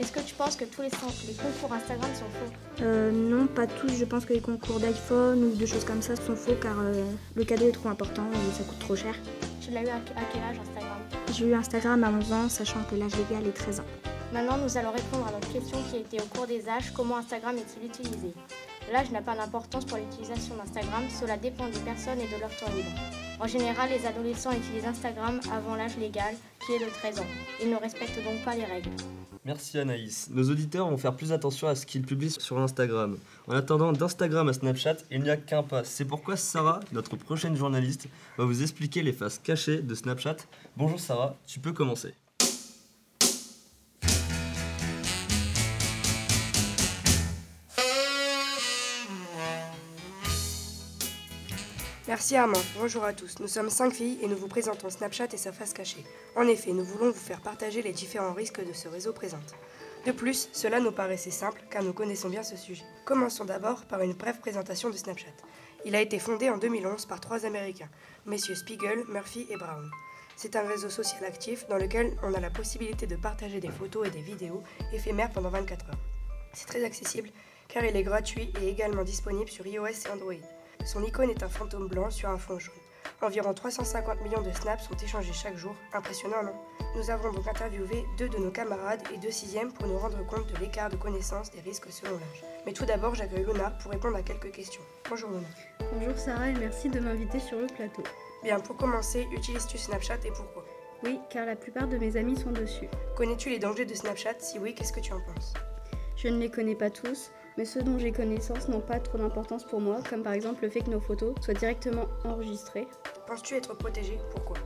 Est-ce 0.00 0.12
que 0.12 0.20
tu 0.20 0.34
penses 0.34 0.56
que 0.56 0.64
tous 0.64 0.80
les, 0.80 0.88
les 0.88 1.34
concours 1.34 1.74
Instagram 1.74 2.08
sont 2.14 2.24
faux 2.24 2.82
euh, 2.82 3.10
Non, 3.12 3.46
pas 3.46 3.66
tous. 3.66 3.92
Je 3.98 4.06
pense 4.06 4.24
que 4.24 4.32
les 4.32 4.40
concours 4.40 4.80
d'iPhone 4.80 5.44
ou 5.44 5.54
de 5.54 5.66
choses 5.66 5.84
comme 5.84 6.00
ça 6.00 6.16
sont 6.16 6.34
faux 6.34 6.54
car 6.60 6.74
euh, 6.80 7.04
le 7.34 7.44
cadeau 7.44 7.68
est 7.68 7.72
trop 7.72 7.90
important 7.90 8.22
et 8.32 8.56
ça 8.56 8.64
coûte 8.64 8.78
trop 8.78 8.96
cher. 8.96 9.14
Tu 9.60 9.70
l'as 9.70 9.82
eu 9.82 9.88
à, 9.88 9.96
à 9.96 10.24
quel 10.32 10.42
âge 10.42 10.56
Instagram? 10.58 10.98
J'ai 11.34 11.44
eu 11.44 11.54
Instagram 11.54 12.02
à 12.02 12.10
11 12.10 12.32
ans, 12.32 12.48
sachant 12.48 12.82
que 12.90 12.94
l'âge 12.94 13.12
légal 13.14 13.46
est 13.46 13.52
13 13.52 13.80
ans. 13.80 13.84
Maintenant, 14.32 14.56
nous 14.56 14.78
allons 14.78 14.92
répondre 14.92 15.26
à 15.28 15.32
notre 15.32 15.52
question 15.52 15.76
qui 15.90 15.96
a 15.96 15.98
été 15.98 16.18
au 16.18 16.24
cours 16.34 16.46
des 16.46 16.66
âges. 16.66 16.92
Comment 16.94 17.18
Instagram 17.18 17.56
est-il 17.58 17.86
utilisé? 17.86 18.32
L'âge 18.90 19.10
n'a 19.10 19.20
pas 19.20 19.36
d'importance 19.36 19.84
pour 19.84 19.98
l'utilisation 19.98 20.56
d'Instagram, 20.56 21.02
cela 21.20 21.36
dépend 21.36 21.66
des 21.66 21.78
personnes 21.80 22.20
et 22.20 22.26
de 22.26 22.40
leur 22.40 22.50
temps 22.56 22.72
libre. 22.74 23.19
En 23.40 23.46
général, 23.46 23.88
les 23.88 24.04
adolescents 24.04 24.52
utilisent 24.52 24.84
Instagram 24.84 25.40
avant 25.50 25.74
l'âge 25.74 25.96
légal 25.96 26.34
qui 26.66 26.72
est 26.72 26.78
de 26.78 26.90
13 26.90 27.20
ans. 27.20 27.26
Ils 27.62 27.70
ne 27.70 27.76
respectent 27.76 28.22
donc 28.22 28.44
pas 28.44 28.54
les 28.54 28.66
règles. 28.66 28.90
Merci 29.46 29.78
Anaïs. 29.78 30.28
Nos 30.30 30.50
auditeurs 30.50 30.90
vont 30.90 30.98
faire 30.98 31.16
plus 31.16 31.32
attention 31.32 31.66
à 31.66 31.74
ce 31.74 31.86
qu'ils 31.86 32.02
publient 32.02 32.30
sur 32.30 32.58
Instagram. 32.58 33.16
En 33.48 33.54
attendant 33.54 33.92
d'Instagram 33.92 34.46
à 34.50 34.52
Snapchat, 34.52 34.96
il 35.10 35.22
n'y 35.22 35.30
a 35.30 35.38
qu'un 35.38 35.62
pas. 35.62 35.84
C'est 35.84 36.04
pourquoi 36.04 36.36
Sarah, 36.36 36.80
notre 36.92 37.16
prochaine 37.16 37.56
journaliste, 37.56 38.08
va 38.36 38.44
vous 38.44 38.60
expliquer 38.60 39.02
les 39.02 39.14
faces 39.14 39.38
cachées 39.38 39.80
de 39.80 39.94
Snapchat. 39.94 40.36
Bonjour 40.76 41.00
Sarah, 41.00 41.34
tu 41.46 41.60
peux 41.60 41.72
commencer. 41.72 42.12
Merci 52.20 52.36
Armand, 52.36 52.60
bonjour 52.78 53.02
à 53.02 53.14
tous. 53.14 53.38
Nous 53.40 53.48
sommes 53.48 53.70
cinq 53.70 53.94
filles 53.94 54.18
et 54.20 54.28
nous 54.28 54.36
vous 54.36 54.46
présentons 54.46 54.90
Snapchat 54.90 55.28
et 55.32 55.38
sa 55.38 55.52
face 55.52 55.72
cachée. 55.72 56.04
En 56.36 56.46
effet, 56.46 56.72
nous 56.72 56.84
voulons 56.84 57.12
vous 57.12 57.18
faire 57.18 57.40
partager 57.40 57.80
les 57.80 57.94
différents 57.94 58.34
risques 58.34 58.62
de 58.62 58.74
ce 58.74 58.88
réseau 58.88 59.14
présente. 59.14 59.54
De 60.04 60.12
plus, 60.12 60.50
cela 60.52 60.80
nous 60.80 60.92
paraissait 60.92 61.30
simple 61.30 61.62
car 61.70 61.82
nous 61.82 61.94
connaissons 61.94 62.28
bien 62.28 62.42
ce 62.42 62.58
sujet. 62.58 62.84
Commençons 63.06 63.46
d'abord 63.46 63.86
par 63.86 64.02
une 64.02 64.12
brève 64.12 64.38
présentation 64.38 64.90
de 64.90 64.98
Snapchat. 64.98 65.32
Il 65.86 65.96
a 65.96 66.02
été 66.02 66.18
fondé 66.18 66.50
en 66.50 66.58
2011 66.58 67.06
par 67.06 67.20
trois 67.20 67.46
Américains, 67.46 67.88
messieurs 68.26 68.54
Spiegel, 68.54 69.02
Murphy 69.08 69.46
et 69.48 69.56
Brown. 69.56 69.90
C'est 70.36 70.56
un 70.56 70.68
réseau 70.68 70.90
social 70.90 71.24
actif 71.24 71.66
dans 71.68 71.78
lequel 71.78 72.18
on 72.22 72.34
a 72.34 72.40
la 72.40 72.50
possibilité 72.50 73.06
de 73.06 73.16
partager 73.16 73.60
des 73.60 73.70
photos 73.70 74.08
et 74.08 74.10
des 74.10 74.20
vidéos 74.20 74.62
éphémères 74.92 75.30
pendant 75.30 75.48
24 75.48 75.86
heures. 75.86 75.98
C'est 76.52 76.66
très 76.66 76.84
accessible 76.84 77.30
car 77.66 77.82
il 77.82 77.96
est 77.96 78.02
gratuit 78.02 78.52
et 78.60 78.68
également 78.68 79.04
disponible 79.04 79.48
sur 79.48 79.66
iOS 79.66 79.86
et 79.86 80.10
Android. 80.12 80.59
Son 80.84 81.02
icône 81.04 81.30
est 81.30 81.42
un 81.42 81.48
fantôme 81.48 81.88
blanc 81.88 82.10
sur 82.10 82.28
un 82.30 82.38
fond 82.38 82.58
jaune. 82.58 82.74
Environ 83.22 83.52
350 83.52 84.22
millions 84.22 84.40
de 84.40 84.50
snaps 84.50 84.84
sont 84.84 84.96
échangés 84.96 85.32
chaque 85.32 85.56
jour. 85.56 85.74
Impressionnant, 85.92 86.42
non? 86.42 86.54
Nous 86.96 87.10
avons 87.10 87.32
donc 87.32 87.46
interviewé 87.46 88.04
deux 88.16 88.28
de 88.28 88.38
nos 88.38 88.50
camarades 88.50 89.02
et 89.14 89.18
deux 89.18 89.30
sixièmes 89.30 89.72
pour 89.72 89.86
nous 89.86 89.98
rendre 89.98 90.26
compte 90.26 90.50
de 90.52 90.58
l'écart 90.58 90.88
de 90.88 90.96
connaissance 90.96 91.50
des 91.50 91.60
risques 91.60 91.90
selon 91.90 92.14
l'âge. 92.14 92.44
Mais 92.64 92.72
tout 92.72 92.86
d'abord, 92.86 93.14
j'accueille 93.14 93.44
Luna 93.44 93.70
pour 93.82 93.92
répondre 93.92 94.16
à 94.16 94.22
quelques 94.22 94.52
questions. 94.52 94.82
Bonjour 95.08 95.30
Luna. 95.30 95.46
Bonjour 95.92 96.18
Sarah 96.18 96.48
et 96.48 96.54
merci 96.54 96.88
de 96.88 96.98
m'inviter 96.98 97.40
sur 97.40 97.58
le 97.58 97.66
plateau. 97.66 98.02
Bien, 98.42 98.58
pour 98.58 98.76
commencer, 98.76 99.28
utilises-tu 99.32 99.76
Snapchat 99.76 100.18
et 100.24 100.30
pourquoi? 100.30 100.64
Oui, 101.04 101.20
car 101.28 101.46
la 101.46 101.56
plupart 101.56 101.88
de 101.88 101.98
mes 101.98 102.16
amis 102.16 102.38
sont 102.38 102.52
dessus. 102.52 102.88
Connais-tu 103.16 103.50
les 103.50 103.58
dangers 103.58 103.84
de 103.84 103.94
Snapchat? 103.94 104.38
Si 104.38 104.58
oui, 104.58 104.74
qu'est-ce 104.74 104.92
que 104.92 105.00
tu 105.00 105.12
en 105.12 105.20
penses? 105.20 105.54
Je 106.16 106.28
ne 106.28 106.38
les 106.38 106.50
connais 106.50 106.74
pas 106.74 106.90
tous, 106.90 107.30
mais 107.56 107.64
ceux 107.64 107.82
dont 107.82 107.98
j'ai 107.98 108.12
connaissance 108.12 108.68
n'ont 108.68 108.80
pas 108.80 109.00
trop 109.00 109.18
d'importance 109.18 109.64
pour 109.64 109.80
moi, 109.80 110.00
comme 110.08 110.22
par 110.22 110.32
exemple 110.32 110.62
le 110.62 110.70
fait 110.70 110.80
que 110.80 110.90
nos 110.90 111.00
photos 111.00 111.34
soient 111.40 111.54
directement 111.54 112.06
enregistrées. 112.24 112.88
Penses-tu 113.26 113.54
être 113.54 113.74
protégé? 113.76 114.18
Pourquoi? 114.30 114.56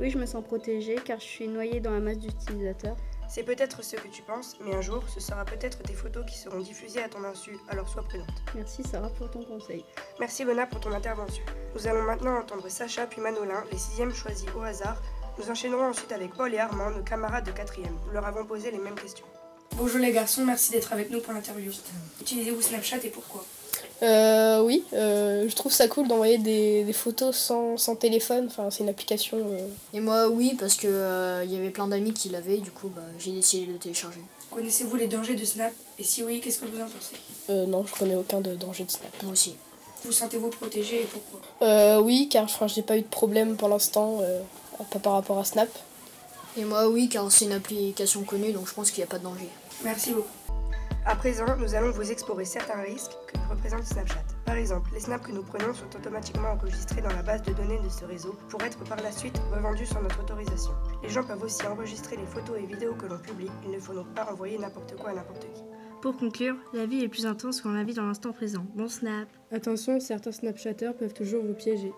Oui, 0.00 0.10
je 0.10 0.18
me 0.18 0.26
sens 0.26 0.44
protégée 0.44 0.96
car 1.04 1.20
je 1.20 1.24
suis 1.24 1.48
noyée 1.48 1.80
dans 1.80 1.92
la 1.92 2.00
masse 2.00 2.18
d'utilisateurs. 2.18 2.96
C'est 3.28 3.44
peut-être 3.44 3.82
ce 3.82 3.96
que 3.96 4.08
tu 4.08 4.22
penses, 4.22 4.56
mais 4.60 4.74
un 4.74 4.82
jour, 4.82 5.02
ce 5.08 5.20
sera 5.20 5.44
peut-être 5.44 5.82
tes 5.82 5.94
photos 5.94 6.26
qui 6.26 6.36
seront 6.36 6.58
diffusées 6.60 7.02
à 7.02 7.08
ton 7.08 7.24
insu, 7.24 7.56
alors 7.68 7.88
sois 7.88 8.02
prudente. 8.02 8.42
Merci 8.54 8.82
Sarah 8.82 9.08
pour 9.08 9.30
ton 9.30 9.42
conseil. 9.42 9.84
Merci 10.20 10.44
Lona 10.44 10.66
pour 10.66 10.80
ton 10.80 10.92
intervention. 10.92 11.42
Nous 11.74 11.86
allons 11.86 12.02
maintenant 12.02 12.38
entendre 12.38 12.68
Sacha 12.68 13.06
puis 13.06 13.22
Manolin, 13.22 13.64
les 13.70 13.78
sixièmes 13.78 14.12
choisis 14.12 14.48
au 14.54 14.60
hasard. 14.60 15.00
Nous 15.38 15.50
enchaînerons 15.50 15.88
ensuite 15.88 16.12
avec 16.12 16.34
Paul 16.34 16.52
et 16.52 16.58
Armand, 16.58 16.90
nos 16.90 17.02
camarades 17.02 17.46
de 17.46 17.52
quatrième. 17.52 17.96
Nous 18.06 18.12
leur 18.12 18.26
avons 18.26 18.44
posé 18.44 18.70
les 18.70 18.78
mêmes 18.78 18.96
questions. 18.96 19.26
Bonjour 19.76 19.98
les 20.00 20.12
garçons, 20.12 20.44
merci 20.44 20.70
d'être 20.70 20.92
avec 20.92 21.10
nous 21.10 21.20
pour 21.20 21.32
l'interview. 21.32 21.72
Utilisez-vous 22.20 22.60
Snapchat 22.60 22.98
et 23.04 23.08
pourquoi? 23.08 23.44
Euh, 24.02 24.60
Oui, 24.62 24.84
euh, 24.92 25.48
je 25.48 25.54
trouve 25.56 25.72
ça 25.72 25.88
cool 25.88 26.06
d'envoyer 26.08 26.38
des, 26.38 26.84
des, 26.84 26.92
photos 26.92 27.34
sans, 27.36 27.76
sans, 27.76 27.96
téléphone. 27.96 28.46
Enfin, 28.48 28.70
c'est 28.70 28.82
une 28.82 28.90
application. 28.90 29.38
Euh... 29.38 29.66
Et 29.94 30.00
moi, 30.00 30.28
oui, 30.28 30.56
parce 30.58 30.74
que 30.76 31.42
il 31.44 31.52
y 31.52 31.56
avait 31.56 31.70
plein 31.70 31.88
d'amis 31.88 32.12
qui 32.12 32.28
l'avaient, 32.28 32.58
du 32.58 32.70
coup, 32.70 32.88
bah, 32.88 33.02
j'ai 33.18 33.32
décidé 33.32 33.66
de 33.66 33.72
le 33.72 33.78
télécharger. 33.78 34.20
Connaissez-vous 34.50 34.96
les 34.96 35.06
dangers 35.06 35.34
de 35.34 35.44
Snap? 35.44 35.72
Et 35.98 36.04
si 36.04 36.22
oui, 36.22 36.40
qu'est-ce 36.40 36.58
que 36.60 36.66
vous 36.66 36.80
en 36.80 36.84
pensez? 36.84 37.16
Euh, 37.50 37.66
Non, 37.66 37.84
je 37.86 37.94
connais 37.94 38.16
aucun 38.16 38.40
de 38.40 38.54
danger 38.54 38.84
de 38.84 38.90
Snap. 38.90 39.10
Moi 39.22 39.32
aussi. 39.32 39.54
Vous 40.04 40.12
sentez-vous 40.12 40.50
protégé 40.50 41.02
et 41.02 41.06
pourquoi? 41.06 41.40
Euh, 41.62 42.00
Oui, 42.00 42.28
car 42.30 42.44
enfin, 42.44 42.66
j'ai 42.66 42.82
pas 42.82 42.98
eu 42.98 43.02
de 43.02 43.06
problème 43.06 43.56
pour 43.56 43.68
l'instant, 43.68 44.20
pas 44.90 44.98
par 44.98 45.14
rapport 45.14 45.38
à 45.38 45.44
Snap. 45.44 45.68
Et 46.56 46.64
moi, 46.64 46.88
oui, 46.88 47.08
car 47.08 47.30
c'est 47.32 47.46
une 47.46 47.52
application 47.52 48.24
connue, 48.24 48.52
donc 48.52 48.68
je 48.68 48.74
pense 48.74 48.90
qu'il 48.90 48.98
n'y 48.98 49.04
a 49.04 49.10
pas 49.10 49.18
de 49.18 49.24
danger. 49.24 49.48
Merci 49.84 50.14
beaucoup. 50.14 50.28
À 51.04 51.16
présent, 51.16 51.56
nous 51.58 51.74
allons 51.74 51.90
vous 51.90 52.12
explorer 52.12 52.44
certains 52.44 52.80
risques 52.82 53.10
que 53.26 53.36
représente 53.50 53.82
Snapchat. 53.82 54.22
Par 54.44 54.54
exemple, 54.54 54.90
les 54.94 55.00
snaps 55.00 55.26
que 55.26 55.32
nous 55.32 55.42
prenons 55.42 55.74
sont 55.74 55.96
automatiquement 55.96 56.50
enregistrés 56.50 57.02
dans 57.02 57.12
la 57.12 57.22
base 57.22 57.42
de 57.42 57.52
données 57.52 57.80
de 57.80 57.88
ce 57.88 58.04
réseau 58.04 58.36
pour 58.48 58.62
être 58.62 58.78
par 58.84 59.00
la 59.02 59.10
suite 59.10 59.40
revendus 59.52 59.86
sans 59.86 60.00
notre 60.00 60.20
autorisation. 60.20 60.72
Les 61.02 61.08
gens 61.08 61.24
peuvent 61.24 61.42
aussi 61.42 61.66
enregistrer 61.66 62.16
les 62.16 62.26
photos 62.26 62.56
et 62.60 62.66
vidéos 62.66 62.94
que 62.94 63.06
l'on 63.06 63.18
publie, 63.18 63.50
il 63.64 63.72
ne 63.72 63.80
faut 63.80 63.94
donc 63.94 64.14
pas 64.14 64.30
envoyer 64.32 64.58
n'importe 64.58 64.94
quoi 64.94 65.10
à 65.10 65.14
n'importe 65.14 65.46
qui. 65.52 65.62
Pour 66.00 66.16
conclure, 66.16 66.56
la 66.72 66.86
vie 66.86 67.02
est 67.02 67.08
plus 67.08 67.26
intense 67.26 67.60
quand 67.60 67.72
la 67.72 67.82
vie 67.82 67.94
dans 67.94 68.06
l'instant 68.06 68.32
présent. 68.32 68.64
Bon 68.76 68.88
snap 68.88 69.28
Attention, 69.50 69.98
certains 69.98 70.32
Snapchatters 70.32 70.94
peuvent 70.96 71.14
toujours 71.14 71.44
vous 71.44 71.54
piéger. 71.54 71.92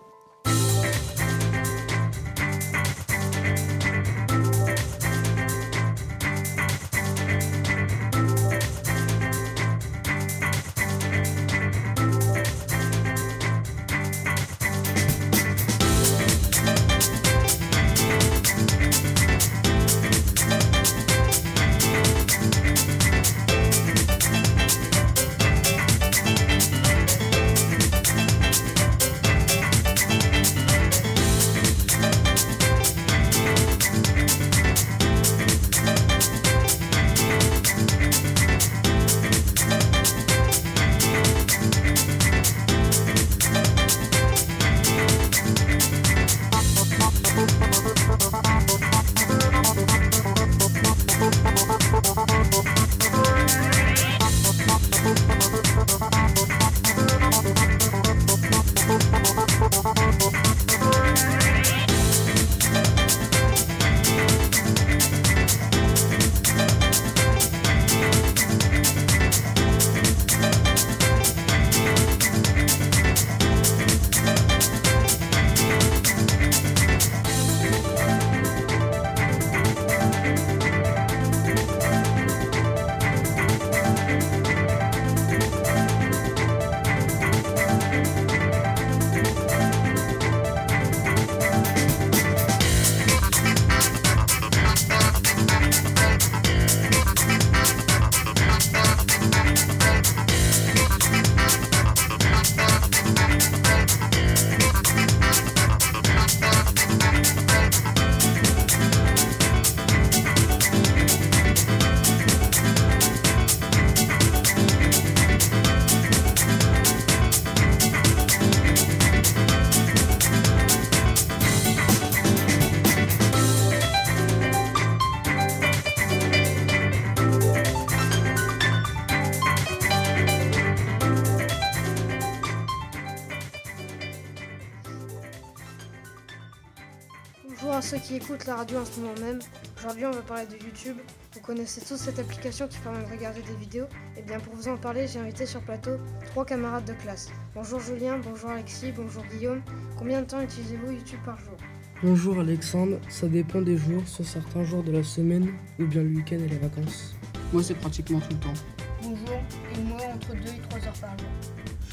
Ceux 137.85 137.97
qui 137.97 138.15
écoutent 138.15 138.47
la 138.47 138.55
radio 138.55 138.79
en 138.79 138.85
ce 138.85 138.99
moment 138.99 139.13
même. 139.21 139.39
Aujourd'hui, 139.77 140.05
on 140.07 140.11
va 140.11 140.21
parler 140.23 140.47
de 140.47 140.53
YouTube. 140.53 140.97
Vous 141.33 141.39
connaissez 141.41 141.81
tous 141.81 141.97
cette 141.97 142.17
application 142.17 142.67
qui 142.67 142.79
permet 142.79 143.03
de 143.03 143.11
regarder 143.11 143.43
des 143.43 143.55
vidéos. 143.57 143.85
Et 144.17 144.23
bien, 144.23 144.39
pour 144.39 144.55
vous 144.55 144.67
en 144.67 144.75
parler, 144.75 145.07
j'ai 145.07 145.19
invité 145.19 145.45
sur 145.45 145.61
plateau 145.61 145.91
trois 146.25 146.45
camarades 146.45 146.85
de 146.85 146.93
classe. 146.93 147.29
Bonjour 147.53 147.79
Julien, 147.79 148.17
bonjour 148.17 148.49
Alexis, 148.49 148.91
bonjour 148.91 149.23
Guillaume. 149.31 149.61
Combien 149.99 150.21
de 150.21 150.25
temps 150.25 150.41
utilisez-vous 150.41 150.93
YouTube 150.93 151.19
par 151.23 151.37
jour? 151.37 151.55
Bonjour 152.01 152.39
Alexandre, 152.39 152.97
ça 153.07 153.27
dépend 153.27 153.61
des 153.61 153.77
jours, 153.77 154.01
soit 154.07 154.25
certains 154.25 154.63
jours 154.63 154.81
de 154.81 154.91
la 154.91 155.03
semaine 155.03 155.53
ou 155.79 155.85
bien 155.85 156.01
le 156.01 156.09
week-end 156.09 156.37
et 156.37 156.49
les 156.49 156.57
vacances. 156.57 157.15
Moi, 157.53 157.61
c'est 157.61 157.75
pratiquement 157.75 158.19
tout 158.19 158.31
le 158.31 158.39
temps. 158.39 158.61
Bonjour, 159.03 159.39
et 159.75 159.81
moi 159.83 160.01
entre 160.11 160.33
2 160.33 160.39
et 160.39 160.69
3 160.69 160.87
heures 160.87 160.93
par 160.99 161.17
jour. 161.19 161.27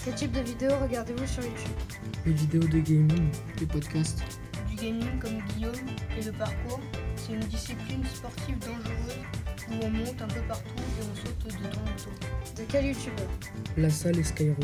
Quel 0.02 0.14
type 0.14 0.32
de 0.32 0.40
vidéos 0.40 0.72
regardez-vous 0.80 1.26
sur 1.26 1.42
YouTube? 1.42 1.76
Les 2.25 2.32
vidéos 2.32 2.66
de 2.66 2.78
gaming, 2.78 3.28
les 3.61 3.66
podcasts. 3.66 4.22
Du 4.82 4.88
gaming 4.88 5.18
comme 5.20 5.38
Guillaume 5.54 5.86
et 6.18 6.22
le 6.24 6.32
parcours, 6.32 6.80
c'est 7.14 7.34
une 7.34 7.40
discipline 7.40 8.04
sportive 8.04 8.58
dangereuse 8.58 9.16
où 9.70 9.74
on 9.80 9.90
monte 9.90 10.20
un 10.20 10.26
peu 10.26 10.40
partout 10.48 10.74
et 10.76 11.04
on 11.04 11.14
saute 11.14 11.60
de 11.60 11.66
temps 11.68 11.82
en 11.82 12.02
temps. 12.02 12.56
De 12.56 12.62
quel 12.68 12.86
youtubeur 12.86 13.28
La 13.76 13.88
salle 13.90 14.18
et 14.18 14.24
Skyrose. 14.24 14.56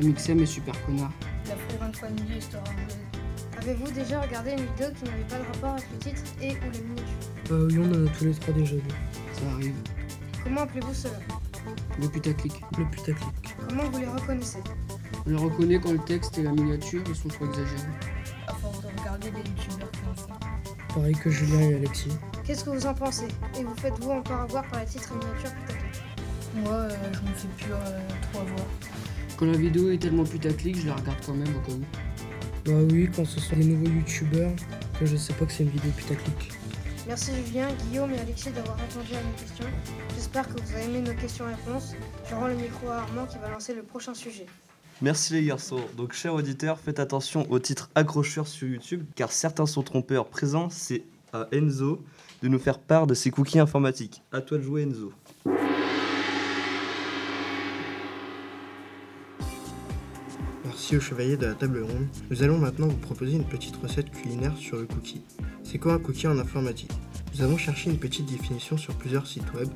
MXM 0.00 0.38
et 0.38 0.46
Super 0.46 0.80
Connard. 0.86 1.12
La 1.48 1.56
Free 1.56 1.92
Family 1.94 2.36
et 2.36 2.40
Star 2.40 2.62
Avez-vous 3.58 3.90
déjà 3.90 4.20
regardé 4.20 4.52
une 4.52 4.66
vidéo 4.66 4.86
qui 4.96 5.04
n'avait 5.06 5.24
pas 5.24 5.38
de 5.38 5.52
rapport 5.52 5.70
avec 5.70 5.86
le 5.94 5.98
titre 5.98 6.22
et 6.40 6.50
ou 6.52 6.70
les 6.72 6.80
miniatures 6.82 7.50
euh, 7.50 7.68
Oui, 7.72 7.78
on 7.78 7.90
en 7.90 8.06
a 8.06 8.10
tous 8.10 8.24
les 8.26 8.34
trois 8.34 8.54
déjà 8.54 8.76
vu. 8.76 8.82
Ça 9.32 9.50
arrive. 9.52 9.74
Comment 10.44 10.60
appelez-vous 10.60 10.94
cela 10.94 11.18
Le 12.00 12.08
putaclic. 12.08 12.52
Le 12.78 12.84
putaclic. 12.84 13.56
Comment 13.68 13.90
vous 13.90 13.98
les 13.98 14.06
reconnaissez 14.06 14.62
On 15.26 15.30
les 15.30 15.36
reconnaît 15.36 15.80
quand 15.80 15.90
le 15.90 15.98
texte 15.98 16.38
et 16.38 16.44
la 16.44 16.52
miniature 16.52 17.02
ils 17.08 17.16
sont 17.16 17.28
trop 17.28 17.46
exagérés. 17.46 18.19
Regarder 19.20 19.42
des 19.42 19.50
youtubeurs. 19.50 19.90
Pareil 20.94 21.14
que 21.14 21.30
Julien 21.30 21.60
et 21.60 21.74
Alexis. 21.74 22.10
Qu'est-ce 22.44 22.64
que 22.64 22.70
vous 22.70 22.86
en 22.86 22.94
pensez? 22.94 23.28
Et 23.58 23.64
vous 23.64 23.74
faites-vous 23.76 24.10
encore 24.10 24.40
avoir 24.40 24.66
par 24.68 24.80
les 24.80 24.86
titres 24.86 25.12
et 25.12 25.14
miniatures 25.14 25.54
putaclic 25.66 26.02
Moi, 26.54 26.72
euh, 26.72 26.90
je 27.12 27.20
me 27.20 27.34
fais 27.34 27.48
plus 27.58 27.72
euh, 27.72 28.00
trop 28.32 28.40
avoir. 28.40 28.66
Quand 29.36 29.46
la 29.46 29.58
vidéo 29.58 29.90
est 29.90 29.98
tellement 29.98 30.24
putaclic, 30.24 30.80
je 30.80 30.86
la 30.86 30.94
regarde 30.94 31.18
quand 31.24 31.34
même 31.34 31.54
au 31.54 31.60
cas 31.60 31.72
où. 31.72 31.84
Bah 32.64 32.86
oui, 32.90 33.10
quand 33.14 33.24
ce 33.24 33.40
sont 33.40 33.56
des 33.56 33.64
nouveaux 33.64 33.90
youtubeurs, 33.90 34.52
que 34.98 35.06
je 35.06 35.16
sais 35.16 35.32
pas 35.34 35.44
que 35.44 35.52
c'est 35.52 35.64
une 35.64 35.70
vidéo 35.70 35.90
putaclic. 35.96 36.52
Merci 37.06 37.32
Julien, 37.46 37.68
Guillaume 37.88 38.12
et 38.12 38.18
Alexis 38.18 38.50
d'avoir 38.50 38.76
répondu 38.76 39.14
à 39.14 39.22
nos 39.22 39.38
questions. 39.38 39.66
J'espère 40.14 40.48
que 40.48 40.60
vous 40.60 40.74
avez 40.74 40.84
aimé 40.84 41.00
nos 41.00 41.14
questions-réponses. 41.14 41.94
Je 42.28 42.34
rends 42.34 42.48
le 42.48 42.54
micro 42.54 42.88
à 42.88 42.98
Armand 42.98 43.26
qui 43.26 43.38
va 43.38 43.50
lancer 43.50 43.74
le 43.74 43.82
prochain 43.82 44.14
sujet. 44.14 44.46
Merci 45.02 45.32
les 45.32 45.44
garçons. 45.44 45.80
Donc, 45.96 46.12
chers 46.12 46.34
auditeurs, 46.34 46.78
faites 46.78 47.00
attention 47.00 47.50
aux 47.50 47.58
titres 47.58 47.88
accrocheurs 47.94 48.46
sur 48.46 48.68
YouTube, 48.68 49.04
car 49.14 49.32
certains 49.32 49.64
sont 49.64 49.82
trompeurs. 49.82 50.26
Présent, 50.26 50.68
c'est 50.68 51.04
à 51.32 51.48
Enzo 51.52 52.02
de 52.42 52.48
nous 52.48 52.58
faire 52.58 52.78
part 52.78 53.06
de 53.06 53.14
ses 53.14 53.30
cookies 53.30 53.60
informatiques. 53.60 54.22
À 54.30 54.42
toi 54.42 54.58
de 54.58 54.62
jouer, 54.62 54.82
Enzo. 54.82 55.10
Merci 60.66 60.96
aux 60.98 61.00
chevaliers 61.00 61.38
de 61.38 61.46
la 61.46 61.54
table 61.54 61.82
ronde. 61.82 62.06
Nous 62.30 62.42
allons 62.42 62.58
maintenant 62.58 62.88
vous 62.88 62.96
proposer 62.98 63.36
une 63.36 63.46
petite 63.46 63.76
recette 63.76 64.10
culinaire 64.10 64.56
sur 64.58 64.76
le 64.76 64.84
cookie. 64.84 65.22
C'est 65.64 65.78
quoi 65.78 65.94
un 65.94 65.98
cookie 65.98 66.26
en 66.26 66.38
informatique? 66.38 66.92
Nous 67.34 67.40
avons 67.40 67.56
cherché 67.56 67.88
une 67.88 67.98
petite 67.98 68.26
définition 68.26 68.76
sur 68.76 68.94
plusieurs 68.96 69.26
sites 69.26 69.50
web. 69.54 69.68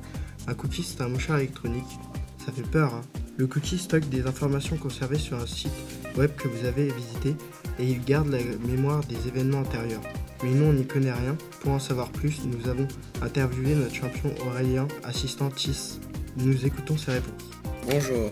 Un 0.45 0.53
cookie, 0.53 0.83
c'est 0.83 1.01
un 1.01 1.07
mouchard 1.07 1.37
électronique. 1.37 1.97
Ça 2.45 2.51
fait 2.51 2.61
peur, 2.61 2.93
hein? 2.93 3.01
Le 3.37 3.47
cookie 3.47 3.77
stocke 3.77 4.07
des 4.07 4.27
informations 4.27 4.77
conservées 4.77 5.19
sur 5.19 5.37
un 5.37 5.45
site 5.45 5.71
web 6.15 6.31
que 6.37 6.47
vous 6.47 6.65
avez 6.65 6.89
visité 6.89 7.35
et 7.77 7.83
il 7.83 8.01
garde 8.01 8.29
la 8.29 8.41
mémoire 8.65 9.03
des 9.03 9.27
événements 9.27 9.59
antérieurs. 9.59 10.01
Mais 10.41 10.51
nous, 10.51 10.67
on 10.67 10.71
n'y 10.71 10.87
connaît 10.87 11.11
rien. 11.11 11.37
Pour 11.59 11.71
en 11.71 11.79
savoir 11.79 12.09
plus, 12.11 12.45
nous 12.45 12.69
avons 12.69 12.87
interviewé 13.21 13.75
notre 13.75 13.93
champion 13.93 14.33
Aurélien, 14.47 14.87
assistant 15.03 15.49
TIS. 15.49 15.99
Nous 16.37 16.65
écoutons 16.65 16.97
ses 16.97 17.11
réponses. 17.11 17.51
Bonjour. 17.89 18.31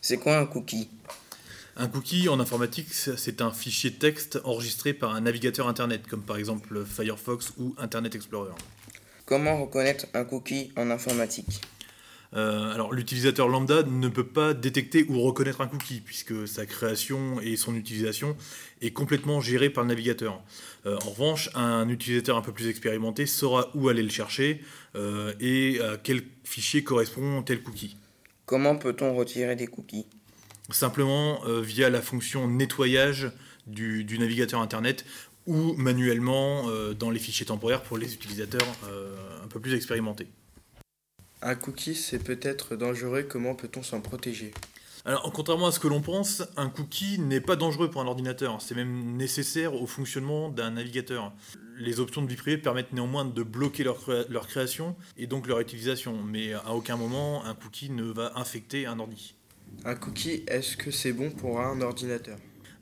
C'est 0.00 0.18
quoi 0.18 0.38
un 0.38 0.46
cookie? 0.46 0.88
Un 1.76 1.88
cookie 1.88 2.28
en 2.28 2.38
informatique, 2.38 2.92
c'est 2.92 3.42
un 3.42 3.50
fichier 3.50 3.94
texte 3.94 4.38
enregistré 4.44 4.92
par 4.92 5.16
un 5.16 5.20
navigateur 5.20 5.66
Internet, 5.66 6.06
comme 6.06 6.22
par 6.22 6.36
exemple 6.36 6.84
Firefox 6.84 7.54
ou 7.58 7.74
Internet 7.76 8.14
Explorer. 8.14 8.52
Comment 9.26 9.60
reconnaître 9.60 10.06
un 10.14 10.24
cookie 10.24 10.70
en 10.76 10.90
informatique? 10.90 11.60
Euh, 12.34 12.72
alors 12.74 12.92
l'utilisateur 12.92 13.48
lambda 13.48 13.82
ne 13.84 14.08
peut 14.08 14.26
pas 14.26 14.52
détecter 14.52 15.06
ou 15.08 15.20
reconnaître 15.20 15.60
un 15.60 15.66
cookie 15.66 16.00
puisque 16.00 16.46
sa 16.46 16.66
création 16.66 17.40
et 17.40 17.56
son 17.56 17.74
utilisation 17.74 18.36
est 18.82 18.90
complètement 18.90 19.40
gérée 19.40 19.70
par 19.70 19.84
le 19.84 19.88
navigateur. 19.88 20.40
Euh, 20.86 20.98
en 21.06 21.10
revanche, 21.10 21.50
un 21.54 21.88
utilisateur 21.88 22.36
un 22.36 22.42
peu 22.42 22.52
plus 22.52 22.68
expérimenté 22.68 23.26
saura 23.26 23.70
où 23.74 23.88
aller 23.88 24.02
le 24.02 24.10
chercher 24.10 24.62
euh, 24.94 25.32
et 25.40 25.80
à 25.80 25.96
quel 25.96 26.22
fichier 26.44 26.84
correspond 26.84 27.42
tel 27.42 27.62
cookie. 27.62 27.96
Comment 28.44 28.76
peut-on 28.76 29.14
retirer 29.14 29.56
des 29.56 29.66
cookies? 29.66 30.06
Simplement 30.70 31.40
via 31.62 31.88
la 31.88 32.02
fonction 32.02 32.46
nettoyage 32.46 33.32
du, 33.66 34.04
du 34.04 34.18
navigateur 34.18 34.60
internet 34.60 35.06
ou 35.46 35.72
manuellement 35.74 36.66
dans 36.98 37.10
les 37.10 37.18
fichiers 37.18 37.46
temporaires 37.46 37.82
pour 37.82 37.96
les 37.96 38.12
utilisateurs 38.12 38.66
un 39.42 39.48
peu 39.48 39.60
plus 39.60 39.72
expérimentés. 39.72 40.28
Un 41.40 41.54
cookie, 41.54 41.94
c'est 41.94 42.18
peut-être 42.18 42.74
dangereux, 42.74 43.22
comment 43.22 43.54
peut-on 43.54 43.82
s'en 43.82 44.00
protéger? 44.00 44.52
Alors, 45.04 45.30
contrairement 45.32 45.68
à 45.68 45.72
ce 45.72 45.78
que 45.78 45.86
l'on 45.86 46.00
pense, 46.00 46.42
un 46.56 46.68
cookie 46.68 47.20
n'est 47.20 47.40
pas 47.40 47.54
dangereux 47.54 47.88
pour 47.88 48.00
un 48.00 48.06
ordinateur. 48.06 48.60
C'est 48.60 48.74
même 48.74 49.16
nécessaire 49.16 49.74
au 49.74 49.86
fonctionnement 49.86 50.48
d'un 50.48 50.72
navigateur. 50.72 51.32
Les 51.78 52.00
options 52.00 52.22
de 52.22 52.28
vie 52.28 52.36
privée 52.36 52.58
permettent 52.58 52.92
néanmoins 52.92 53.24
de 53.24 53.42
bloquer 53.44 53.84
leur, 53.84 54.04
leur, 54.28 54.48
création 54.48 54.96
et 55.16 55.28
donc 55.28 55.46
leur 55.46 55.60
utilisation. 55.60 56.20
Mais 56.24 56.52
à 56.52 56.74
aucun 56.74 56.96
moment, 56.96 57.44
un 57.44 57.54
cookie 57.54 57.90
ne 57.90 58.04
va 58.04 58.32
infecter 58.34 58.86
un 58.86 58.98
ordi. 58.98 59.34
Un 59.84 59.94
cookie, 59.94 60.42
est-ce 60.48 60.76
que 60.76 60.90
c'est 60.90 61.12
bon 61.12 61.30
pour 61.30 61.60
un 61.60 61.80
ordinateur? 61.80 62.36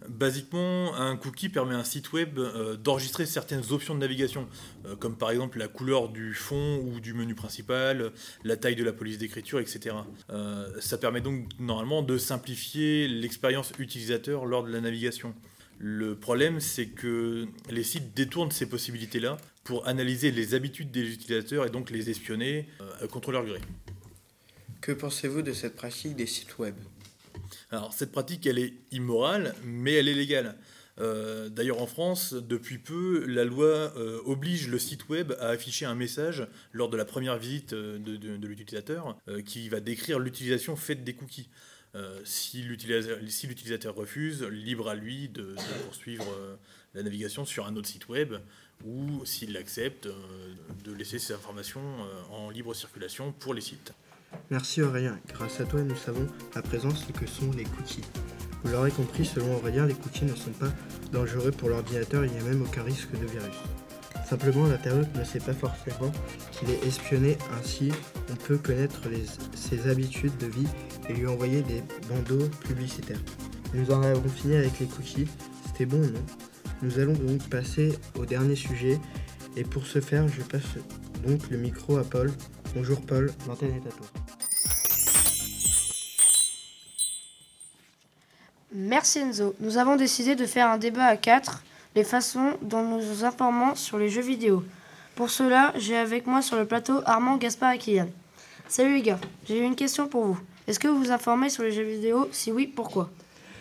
Basiquement, 0.09 0.95
un 0.95 1.17
cookie 1.17 1.49
permet 1.49 1.75
à 1.75 1.79
un 1.79 1.85
site 1.85 2.13
web 2.13 2.39
euh, 2.39 2.77
d'enregistrer 2.77 3.27
certaines 3.27 3.63
options 3.71 3.95
de 3.95 4.01
navigation, 4.01 4.49
euh, 4.87 4.97
comme 4.97 5.17
par 5.17 5.31
exemple 5.31 5.59
la 5.59 5.69
couleur 5.69 6.09
du 6.09 6.35
fond 6.35 6.81
ou 6.85 7.01
du 7.01 7.15
menu 7.15 7.35
principal, 7.35 8.13
la 8.45 8.57
taille 8.57 8.77
de 8.77 8.85
la 8.85 8.93
police 8.93 9.19
d'écriture, 9.19 9.59
etc. 9.59 9.97
Euh, 10.31 10.69
ça 10.81 10.99
permet 10.99 11.21
donc 11.21 11.49
normalement 11.59 12.03
de 12.03 12.19
simplifier 12.19 13.09
l'expérience 13.09 13.73
utilisateur 13.79 14.47
lors 14.47 14.65
de 14.65 14.71
la 14.71 14.81
navigation. 14.81 15.35
Le 15.79 16.15
problème, 16.15 16.61
c'est 16.61 16.87
que 16.87 17.47
les 17.69 17.83
sites 17.83 18.15
détournent 18.15 18.51
ces 18.51 18.67
possibilités-là 18.67 19.37
pour 19.65 19.87
analyser 19.87 20.31
les 20.31 20.55
habitudes 20.55 20.91
des 20.91 21.13
utilisateurs 21.13 21.67
et 21.67 21.71
donc 21.71 21.91
les 21.91 22.09
espionner 22.09 22.67
contre 23.11 23.31
leur 23.31 23.45
gré. 23.45 23.61
Que 24.81 24.93
pensez-vous 24.93 25.43
de 25.43 25.53
cette 25.53 25.75
pratique 25.75 26.17
des 26.17 26.27
sites 26.27 26.59
web? 26.59 26.75
Alors 27.71 27.93
cette 27.93 28.13
pratique, 28.13 28.47
elle 28.47 28.59
est 28.59 28.75
immorale, 28.93 29.55
mais 29.65 29.95
elle 29.95 30.09
est 30.09 30.15
légale. 30.15 30.57
Euh, 30.99 31.49
d'ailleurs 31.49 31.83
en 31.83 31.87
France, 31.87 32.33
depuis 32.33 32.79
peu, 32.79 33.25
la 33.27 33.45
loi 33.45 33.67
euh, 33.67 34.21
oblige 34.25 34.69
le 34.69 34.79
site 34.79 35.09
web 35.09 35.33
à 35.41 35.49
afficher 35.49 35.85
un 35.85 35.95
message 35.95 36.47
lors 36.73 36.89
de 36.89 36.97
la 36.97 37.05
première 37.05 37.37
visite 37.37 37.75
euh, 37.75 37.99
de, 37.99 38.47
l'utilisateur 38.47 39.17
qui 39.45 39.69
va 39.69 39.81
décrire 39.81 40.19
l'utilisation 40.19 40.77
faite 40.77 41.05
des 41.05 41.15
cookies. 41.15 41.49
si 42.25 42.63
l'utilisateur 42.63 43.95
refuse, 43.95 44.43
libre 44.43 44.89
à 44.89 44.95
lui 44.95 45.29
de, 45.29 45.43
de 45.43 45.85
poursuivre 45.85 46.27
la 46.95 47.03
navigation 47.03 47.45
sur 47.45 47.67
un 47.67 47.77
autre 47.77 47.89
site 47.89 48.09
web 48.09 48.35
ou 48.85 49.25
s'il 49.25 49.57
accepte 49.57 50.09
de 50.85 50.93
laisser 50.93 51.19
ses 51.19 51.33
informations 51.33 51.83
en 52.31 52.51
libre 52.51 52.75
circulation 52.75 53.33
pour 53.33 53.55
les 53.55 53.63
sites. 53.63 53.93
Merci 54.51 54.83
Aurélien, 54.83 55.19
grâce 55.33 55.61
à 55.61 55.65
toi 55.65 55.81
nous 55.83 55.97
savons 55.97 56.27
à 56.55 56.63
présent 56.63 56.91
ce 56.91 57.13
que 57.13 57.27
sont 57.27 57.51
les 57.57 57.65
cookies. 57.65 58.05
Vous 58.63 58.73
l'aurez 58.73 58.91
compris, 58.91 59.25
selon 59.25 59.55
Aurélien, 59.57 59.87
les 59.87 59.95
cookies 59.95 60.25
ne 60.25 60.35
sont 60.35 60.51
pas 60.51 60.71
dangereux 61.13 61.51
pour 61.51 61.69
l'ordinateur, 61.69 62.25
il 62.25 62.33
n'y 62.33 62.39
a 62.39 62.43
même 62.43 62.63
aucun 62.63 62.83
risque 62.83 63.13
de 63.13 63.27
virus. 63.27 63.57
Simplement, 64.29 64.67
l'internaute 64.67 65.15
ne 65.15 65.23
sait 65.23 65.41
pas 65.41 65.53
forcément 65.53 66.11
qu'il 66.51 66.71
est 66.71 66.85
espionné, 66.85 67.39
ainsi 67.61 67.93
on 68.31 68.35
peut 68.35 68.59
connaître 68.59 69.03
ses 69.55 69.89
habitudes 69.89 70.37
de 70.39 70.47
vie 70.47 70.67
et 71.09 71.13
lui 71.13 71.27
envoyer 71.27 71.63
des 71.63 71.83
bandeaux 72.09 72.49
publicitaires. 72.67 73.21
Nous 73.75 73.91
en 73.93 74.03
avons 74.03 74.29
fini 74.29 74.57
avec 74.57 74.81
les 74.81 74.87
cookies, 74.87 75.29
c'était 75.67 75.87
bon 75.87 76.01
non? 76.01 76.25
Nous 76.83 76.99
allons 76.99 77.13
donc 77.13 77.49
passer 77.49 77.97
au 78.19 78.27
dernier 78.27 78.57
sujet, 78.57 78.99
et 79.57 79.65
pour 79.65 79.87
ce 79.87 80.01
faire, 80.01 80.27
je 80.29 80.43
passe 80.43 80.77
donc 81.27 81.49
le 81.51 81.57
micro 81.57 81.97
à 81.97 82.05
Paul. 82.05 82.33
Bonjour 82.75 83.01
Paul, 83.01 83.33
l'antenne 83.47 83.75
est 83.75 83.89
à 83.89 83.93
toi. 83.93 84.26
Merci 88.79 89.21
Enzo. 89.21 89.55
Nous 89.61 89.79
avons 89.79 89.97
décidé 89.97 90.35
de 90.35 90.45
faire 90.45 90.69
un 90.69 90.77
débat 90.77 91.07
à 91.07 91.17
quatre, 91.17 91.65
les 91.95 92.05
façons 92.05 92.59
dont 92.61 92.83
nous 92.83 92.99
nous 92.99 93.25
informons 93.25 93.75
sur 93.75 93.97
les 93.97 94.11
jeux 94.11 94.21
vidéo. 94.21 94.63
Pour 95.15 95.31
cela, 95.31 95.73
j'ai 95.79 95.97
avec 95.97 96.27
moi 96.27 96.43
sur 96.43 96.59
le 96.59 96.67
plateau 96.67 97.01
Armand, 97.07 97.39
Gaspard 97.39 97.73
et 97.73 97.79
Kylian. 97.79 98.09
Salut 98.69 98.97
les 98.97 99.01
gars, 99.01 99.19
j'ai 99.49 99.65
une 99.65 99.77
question 99.77 100.09
pour 100.09 100.27
vous. 100.27 100.39
Est-ce 100.67 100.79
que 100.79 100.89
vous 100.89 100.99
vous 100.99 101.11
informez 101.11 101.49
sur 101.49 101.63
les 101.63 101.73
jeux 101.73 101.85
vidéo? 101.85 102.29
Si 102.33 102.53
oui, 102.53 102.67
pourquoi? 102.67 103.09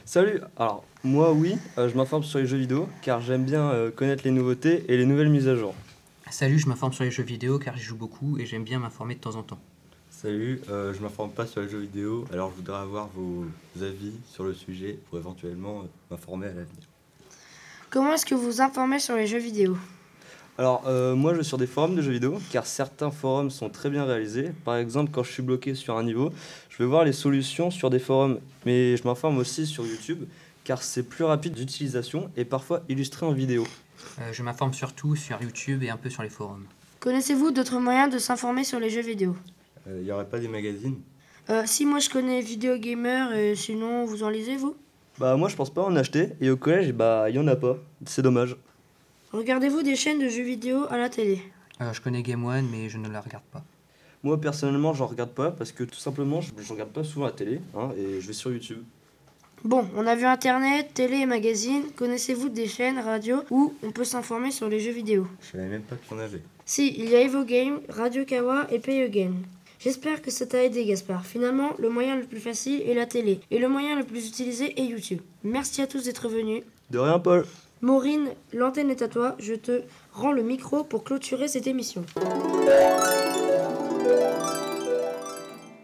Salut 0.04 0.42
Alors, 0.58 0.84
moi 1.06 1.32
oui, 1.32 1.56
euh, 1.78 1.88
je 1.88 1.96
m'informe 1.96 2.24
sur 2.24 2.40
les 2.40 2.46
jeux 2.46 2.58
vidéo 2.58 2.90
car 3.02 3.22
j'aime 3.22 3.46
bien 3.46 3.70
euh, 3.70 3.92
connaître 3.92 4.26
les 4.26 4.32
nouveautés 4.32 4.84
et 4.90 4.98
les 4.98 5.06
nouvelles 5.06 5.30
mises 5.30 5.48
à 5.48 5.56
jour. 5.56 5.76
Salut, 6.30 6.60
je 6.60 6.68
m'informe 6.68 6.92
sur 6.92 7.06
les 7.06 7.12
jeux 7.12 7.24
vidéo 7.24 7.58
car 7.58 7.78
j'y 7.78 7.84
joue 7.84 7.96
beaucoup 7.96 8.38
et 8.38 8.46
j'aime 8.46 8.66
bien 8.66 8.80
m'informer 8.80 9.16
de 9.16 9.22
temps 9.22 9.38
en 9.38 9.44
temps. 9.44 9.60
Salut, 10.22 10.62
euh, 10.70 10.94
je 10.94 11.02
m'informe 11.02 11.32
pas 11.32 11.46
sur 11.46 11.60
les 11.60 11.68
jeux 11.68 11.82
vidéo, 11.82 12.26
alors 12.32 12.50
je 12.52 12.56
voudrais 12.56 12.80
avoir 12.80 13.10
vos 13.14 13.46
avis 13.82 14.14
sur 14.32 14.46
le 14.46 14.54
sujet 14.54 14.98
pour 15.10 15.20
éventuellement 15.20 15.82
euh, 15.82 15.88
m'informer 16.10 16.46
à 16.46 16.50
l'avenir. 16.50 16.88
Comment 17.90 18.14
est-ce 18.14 18.26
que 18.26 18.34
vous 18.34 18.46
vous 18.46 18.62
informez 18.62 19.00
sur 19.00 19.18
les 19.18 19.28
jeux 19.28 19.40
vidéo? 19.40 19.78
Alors, 20.58 20.84
euh, 20.88 21.16
moi 21.16 21.34
je 21.34 21.40
vais 21.40 21.44
sur 21.44 21.58
des 21.58 21.68
forums 21.68 21.98
de 21.98 22.02
jeux 22.02 22.14
vidéo 22.14 22.40
car 22.50 22.66
certains 22.66 23.12
forums 23.12 23.52
sont 23.52 23.70
très 23.70 23.90
bien 23.90 24.06
réalisés. 24.06 24.54
Par 24.64 24.78
exemple, 24.78 25.12
quand 25.14 25.22
je 25.22 25.34
suis 25.34 25.44
bloqué 25.44 25.76
sur 25.76 25.98
un 25.98 26.04
niveau, 26.04 26.32
je 26.70 26.78
vais 26.78 26.86
voir 26.86 27.04
les 27.04 27.14
solutions 27.14 27.70
sur 27.70 27.90
des 27.90 28.00
forums, 28.00 28.40
mais 28.66 28.96
je 28.96 29.04
m'informe 29.04 29.38
aussi 29.38 29.68
sur 29.68 29.86
YouTube 29.86 30.24
car 30.64 30.82
c'est 30.82 31.04
plus 31.04 31.26
rapide 31.26 31.54
d'utilisation 31.54 32.32
et 32.38 32.46
parfois 32.46 32.84
illustré 32.88 33.26
en 33.26 33.34
vidéo. 33.34 33.68
Euh, 34.22 34.32
je 34.32 34.44
m'informe 34.44 34.74
surtout 34.74 35.18
sur 35.18 35.42
YouTube 35.42 35.84
et 35.84 35.90
un 35.90 35.98
peu 35.98 36.10
sur 36.10 36.24
les 36.24 36.30
forums. 36.30 36.66
Connaissez-vous 37.02 37.52
d'autres 37.52 37.80
moyens 37.80 38.12
de 38.12 38.18
s'informer 38.18 38.64
sur 38.64 38.80
les 38.80 38.90
jeux 38.90 39.02
vidéo? 39.02 39.36
Il 39.88 40.04
n'y 40.04 40.12
aurait 40.12 40.26
pas 40.28 40.40
des 40.40 40.48
magazines? 40.48 41.00
Euh, 41.50 41.64
Si 41.66 41.86
moi 41.86 42.00
je 42.00 42.10
connais 42.10 42.42
Video 42.42 42.78
Gamer, 42.78 43.34
et 43.34 43.56
sinon 43.56 44.06
vous 44.06 44.24
en 44.24 44.30
lisez 44.30 44.58
vous? 44.58 44.76
Bah 45.20 45.36
moi 45.38 45.48
je 45.48 45.56
pense 45.56 45.70
pas 45.74 45.84
en 45.84 45.96
acheter 45.96 46.30
et 46.42 46.50
au 46.50 46.58
collège 46.58 46.92
bah 46.92 47.30
il 47.30 47.36
y 47.36 47.40
en 47.40 47.48
a 47.48 47.56
pas. 47.56 47.78
C'est 48.06 48.22
dommage. 48.22 48.56
Regardez-vous 49.32 49.82
des 49.84 49.96
chaînes 49.96 50.20
de 50.20 50.28
jeux 50.28 50.44
vidéo 50.44 50.86
à 50.90 50.98
la 50.98 51.08
télé? 51.10 51.42
Euh, 51.82 51.94
je 51.94 52.02
connais 52.02 52.22
Game 52.22 52.44
One 52.44 52.68
mais 52.72 52.90
je 52.90 52.98
ne 52.98 53.08
la 53.10 53.22
regarde 53.22 53.44
pas. 53.52 53.64
Moi 54.24 54.42
personnellement 54.42 54.94
j'en 54.94 55.06
regarde 55.06 55.32
pas 55.32 55.52
parce 55.52 55.72
que 55.72 55.84
tout 55.84 56.00
simplement 56.00 56.42
je, 56.42 56.52
je 56.58 56.74
regarde 56.74 56.90
pas 56.92 57.04
souvent 57.04 57.26
la 57.28 57.32
télé 57.32 57.62
hein, 57.78 57.92
et 57.98 58.20
je 58.22 58.28
vais 58.28 58.34
sur 58.34 58.52
YouTube. 58.52 58.80
Bon, 59.64 59.88
on 59.96 60.06
a 60.06 60.16
vu 60.16 60.26
internet, 60.26 60.94
télé 60.94 61.18
et 61.18 61.26
magazines. 61.26 61.84
Connaissez-vous 61.96 62.50
des 62.50 62.68
chaînes 62.68 63.00
radio 63.00 63.42
où 63.50 63.74
on 63.84 63.92
peut 63.92 64.04
s'informer 64.04 64.52
sur 64.52 64.68
les 64.68 64.80
jeux 64.80 64.92
vidéo? 64.92 65.28
Je 65.42 65.52
savais 65.54 65.68
même 65.68 65.82
pas 65.82 65.96
qu'il 65.96 66.16
y 66.16 66.20
en 66.20 66.24
avait. 66.24 66.42
Si, 66.66 66.94
il 66.98 67.10
y 67.10 67.16
a 67.16 67.22
Evo 67.22 67.44
Game, 67.46 67.80
Radio 67.90 68.26
Kawa 68.26 68.68
et 68.72 68.80
Payo 68.80 69.10
Game. 69.10 69.38
J'espère 69.80 70.22
que 70.22 70.32
ça 70.32 70.46
t'a 70.46 70.64
aidé 70.64 70.86
Gaspard. 70.86 71.26
Finalement, 71.26 71.72
le 71.80 71.90
moyen 71.90 72.16
le 72.16 72.24
plus 72.26 72.40
facile 72.40 72.82
est 72.88 72.94
la 72.94 73.06
télé 73.06 73.40
et 73.52 73.60
le 73.60 73.68
moyen 73.68 73.96
le 73.96 74.04
plus 74.04 74.28
utilisé 74.28 74.80
est 74.80 74.86
YouTube. 74.86 75.22
Merci 75.44 75.82
à 75.82 75.88
tous 75.88 76.06
d'être 76.06 76.28
venus. 76.30 76.64
De 76.92 77.00
rien 77.00 77.20
Paul 77.20 77.46
Maureen, 77.82 78.30
l'antenne 78.54 78.90
est 78.90 79.02
à 79.02 79.08
toi. 79.08 79.36
Je 79.38 79.54
te 79.54 79.82
rends 80.14 80.32
le 80.32 80.44
micro 80.44 80.84
pour 80.84 81.04
clôturer 81.04 81.48
cette 81.48 81.68
émission. 81.68 82.06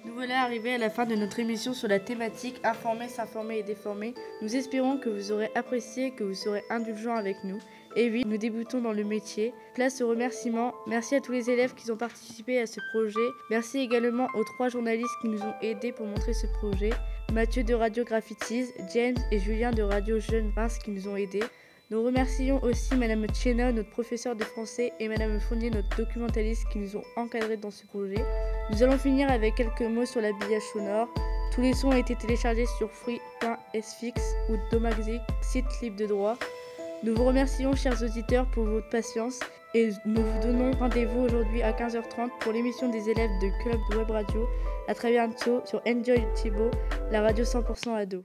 Nous 0.06 0.14
voilà 0.14 0.42
arrivés 0.44 0.76
à 0.76 0.78
la 0.78 0.90
fin 0.90 1.06
de 1.06 1.16
notre 1.16 1.40
émission 1.40 1.74
sur 1.74 1.88
la 1.88 2.00
thématique 2.00 2.62
Informer, 2.64 3.10
s'informer 3.10 3.60
et 3.60 3.64
déformer. 3.64 4.14
Nous 4.42 4.56
espérons 4.56 4.98
que 4.98 5.10
vous 5.10 5.32
aurez 5.32 5.52
apprécié 5.54 6.08
et 6.08 6.12
que 6.12 6.24
vous 6.24 6.34
serez 6.34 6.64
indulgents 6.70 7.16
avec 7.16 7.44
nous. 7.44 7.60
Et 7.96 8.10
oui, 8.10 8.24
nous 8.26 8.38
débutons 8.38 8.82
dans 8.82 8.94
le 8.94 9.04
métier. 9.04 9.54
Place 9.76 10.02
aux 10.02 10.08
remerciements. 10.08 10.74
Merci 10.88 11.16
à 11.16 11.22
tous 11.22 11.34
les 11.34 11.50
élèves 11.50 11.74
qui 11.74 11.90
ont 11.92 11.98
participé 11.98 12.60
à 12.60 12.66
ce 12.66 12.80
projet. 12.94 13.28
Merci 13.50 13.80
également 13.80 14.28
aux 14.34 14.44
trois 14.44 14.70
journalistes 14.70 15.16
qui 15.22 15.28
nous 15.28 15.42
ont 15.42 15.54
aidés 15.62 15.92
pour 15.92 16.06
montrer 16.06 16.34
ce 16.34 16.48
projet. 16.48 16.92
Mathieu 17.34 17.64
de 17.64 17.74
Radio 17.74 18.04
Graffitis, 18.04 18.68
James 18.94 19.18
et 19.32 19.40
Julien 19.40 19.72
de 19.72 19.82
Radio 19.84 20.20
Jeune 20.20 20.52
Reims 20.56 20.78
qui 20.78 20.92
nous 20.92 21.08
ont 21.08 21.18
aidés. 21.18 21.44
Nous 21.90 22.02
remercions 22.02 22.64
aussi 22.64 22.96
Madame 22.96 23.28
Tchena, 23.28 23.74
notre 23.74 23.90
professeur 23.90 24.34
de 24.34 24.46
français, 24.46 24.94
et 25.02 25.10
Madame 25.10 25.42
Fournier, 25.42 25.70
notre 25.70 25.94
documentaliste, 25.98 26.66
qui 26.70 26.80
nous 26.80 26.96
ont 26.96 27.04
encadrés 27.18 27.58
dans 27.58 27.72
ce 27.72 27.86
projet. 27.86 28.24
Nous 28.72 28.82
allons 28.82 28.98
finir 28.98 29.30
avec 29.30 29.56
quelques 29.56 29.82
mots 29.82 30.06
sur 30.06 30.22
l'habillage 30.22 30.62
sonore. 30.72 31.10
Tous 31.54 31.60
les 31.60 31.74
sons 31.74 31.90
ont 31.90 31.98
été 31.98 32.16
téléchargés 32.16 32.66
sur 32.78 32.90
free.sfix 32.90 34.14
ou 34.50 34.56
Domaxic, 34.72 35.20
site 35.42 35.66
libre 35.82 35.98
de 35.98 36.06
droit. 36.06 36.38
Nous 37.04 37.16
vous 37.16 37.26
remercions, 37.26 37.74
chers 37.76 38.04
auditeurs, 38.04 38.46
pour 38.52 38.64
votre 38.66 38.88
patience 38.90 39.40
et 39.74 39.90
nous 40.06 40.22
vous 40.22 40.40
donnons 40.44 40.70
rendez-vous 40.78 41.22
aujourd'hui 41.22 41.64
à 41.64 41.72
15h30 41.72 42.30
pour 42.40 42.52
l'émission 42.52 42.90
des 42.90 43.10
élèves 43.10 43.32
de 43.42 43.50
Club 43.64 43.80
Web 43.98 44.12
Radio. 44.12 44.48
À 44.88 44.94
très 44.94 45.10
bientôt 45.10 45.62
sur 45.66 45.82
Enjoy 45.88 46.24
Thibault, 46.36 46.70
la 47.12 47.22
radio 47.22 47.44
100% 47.44 47.96
ado. 47.96 48.24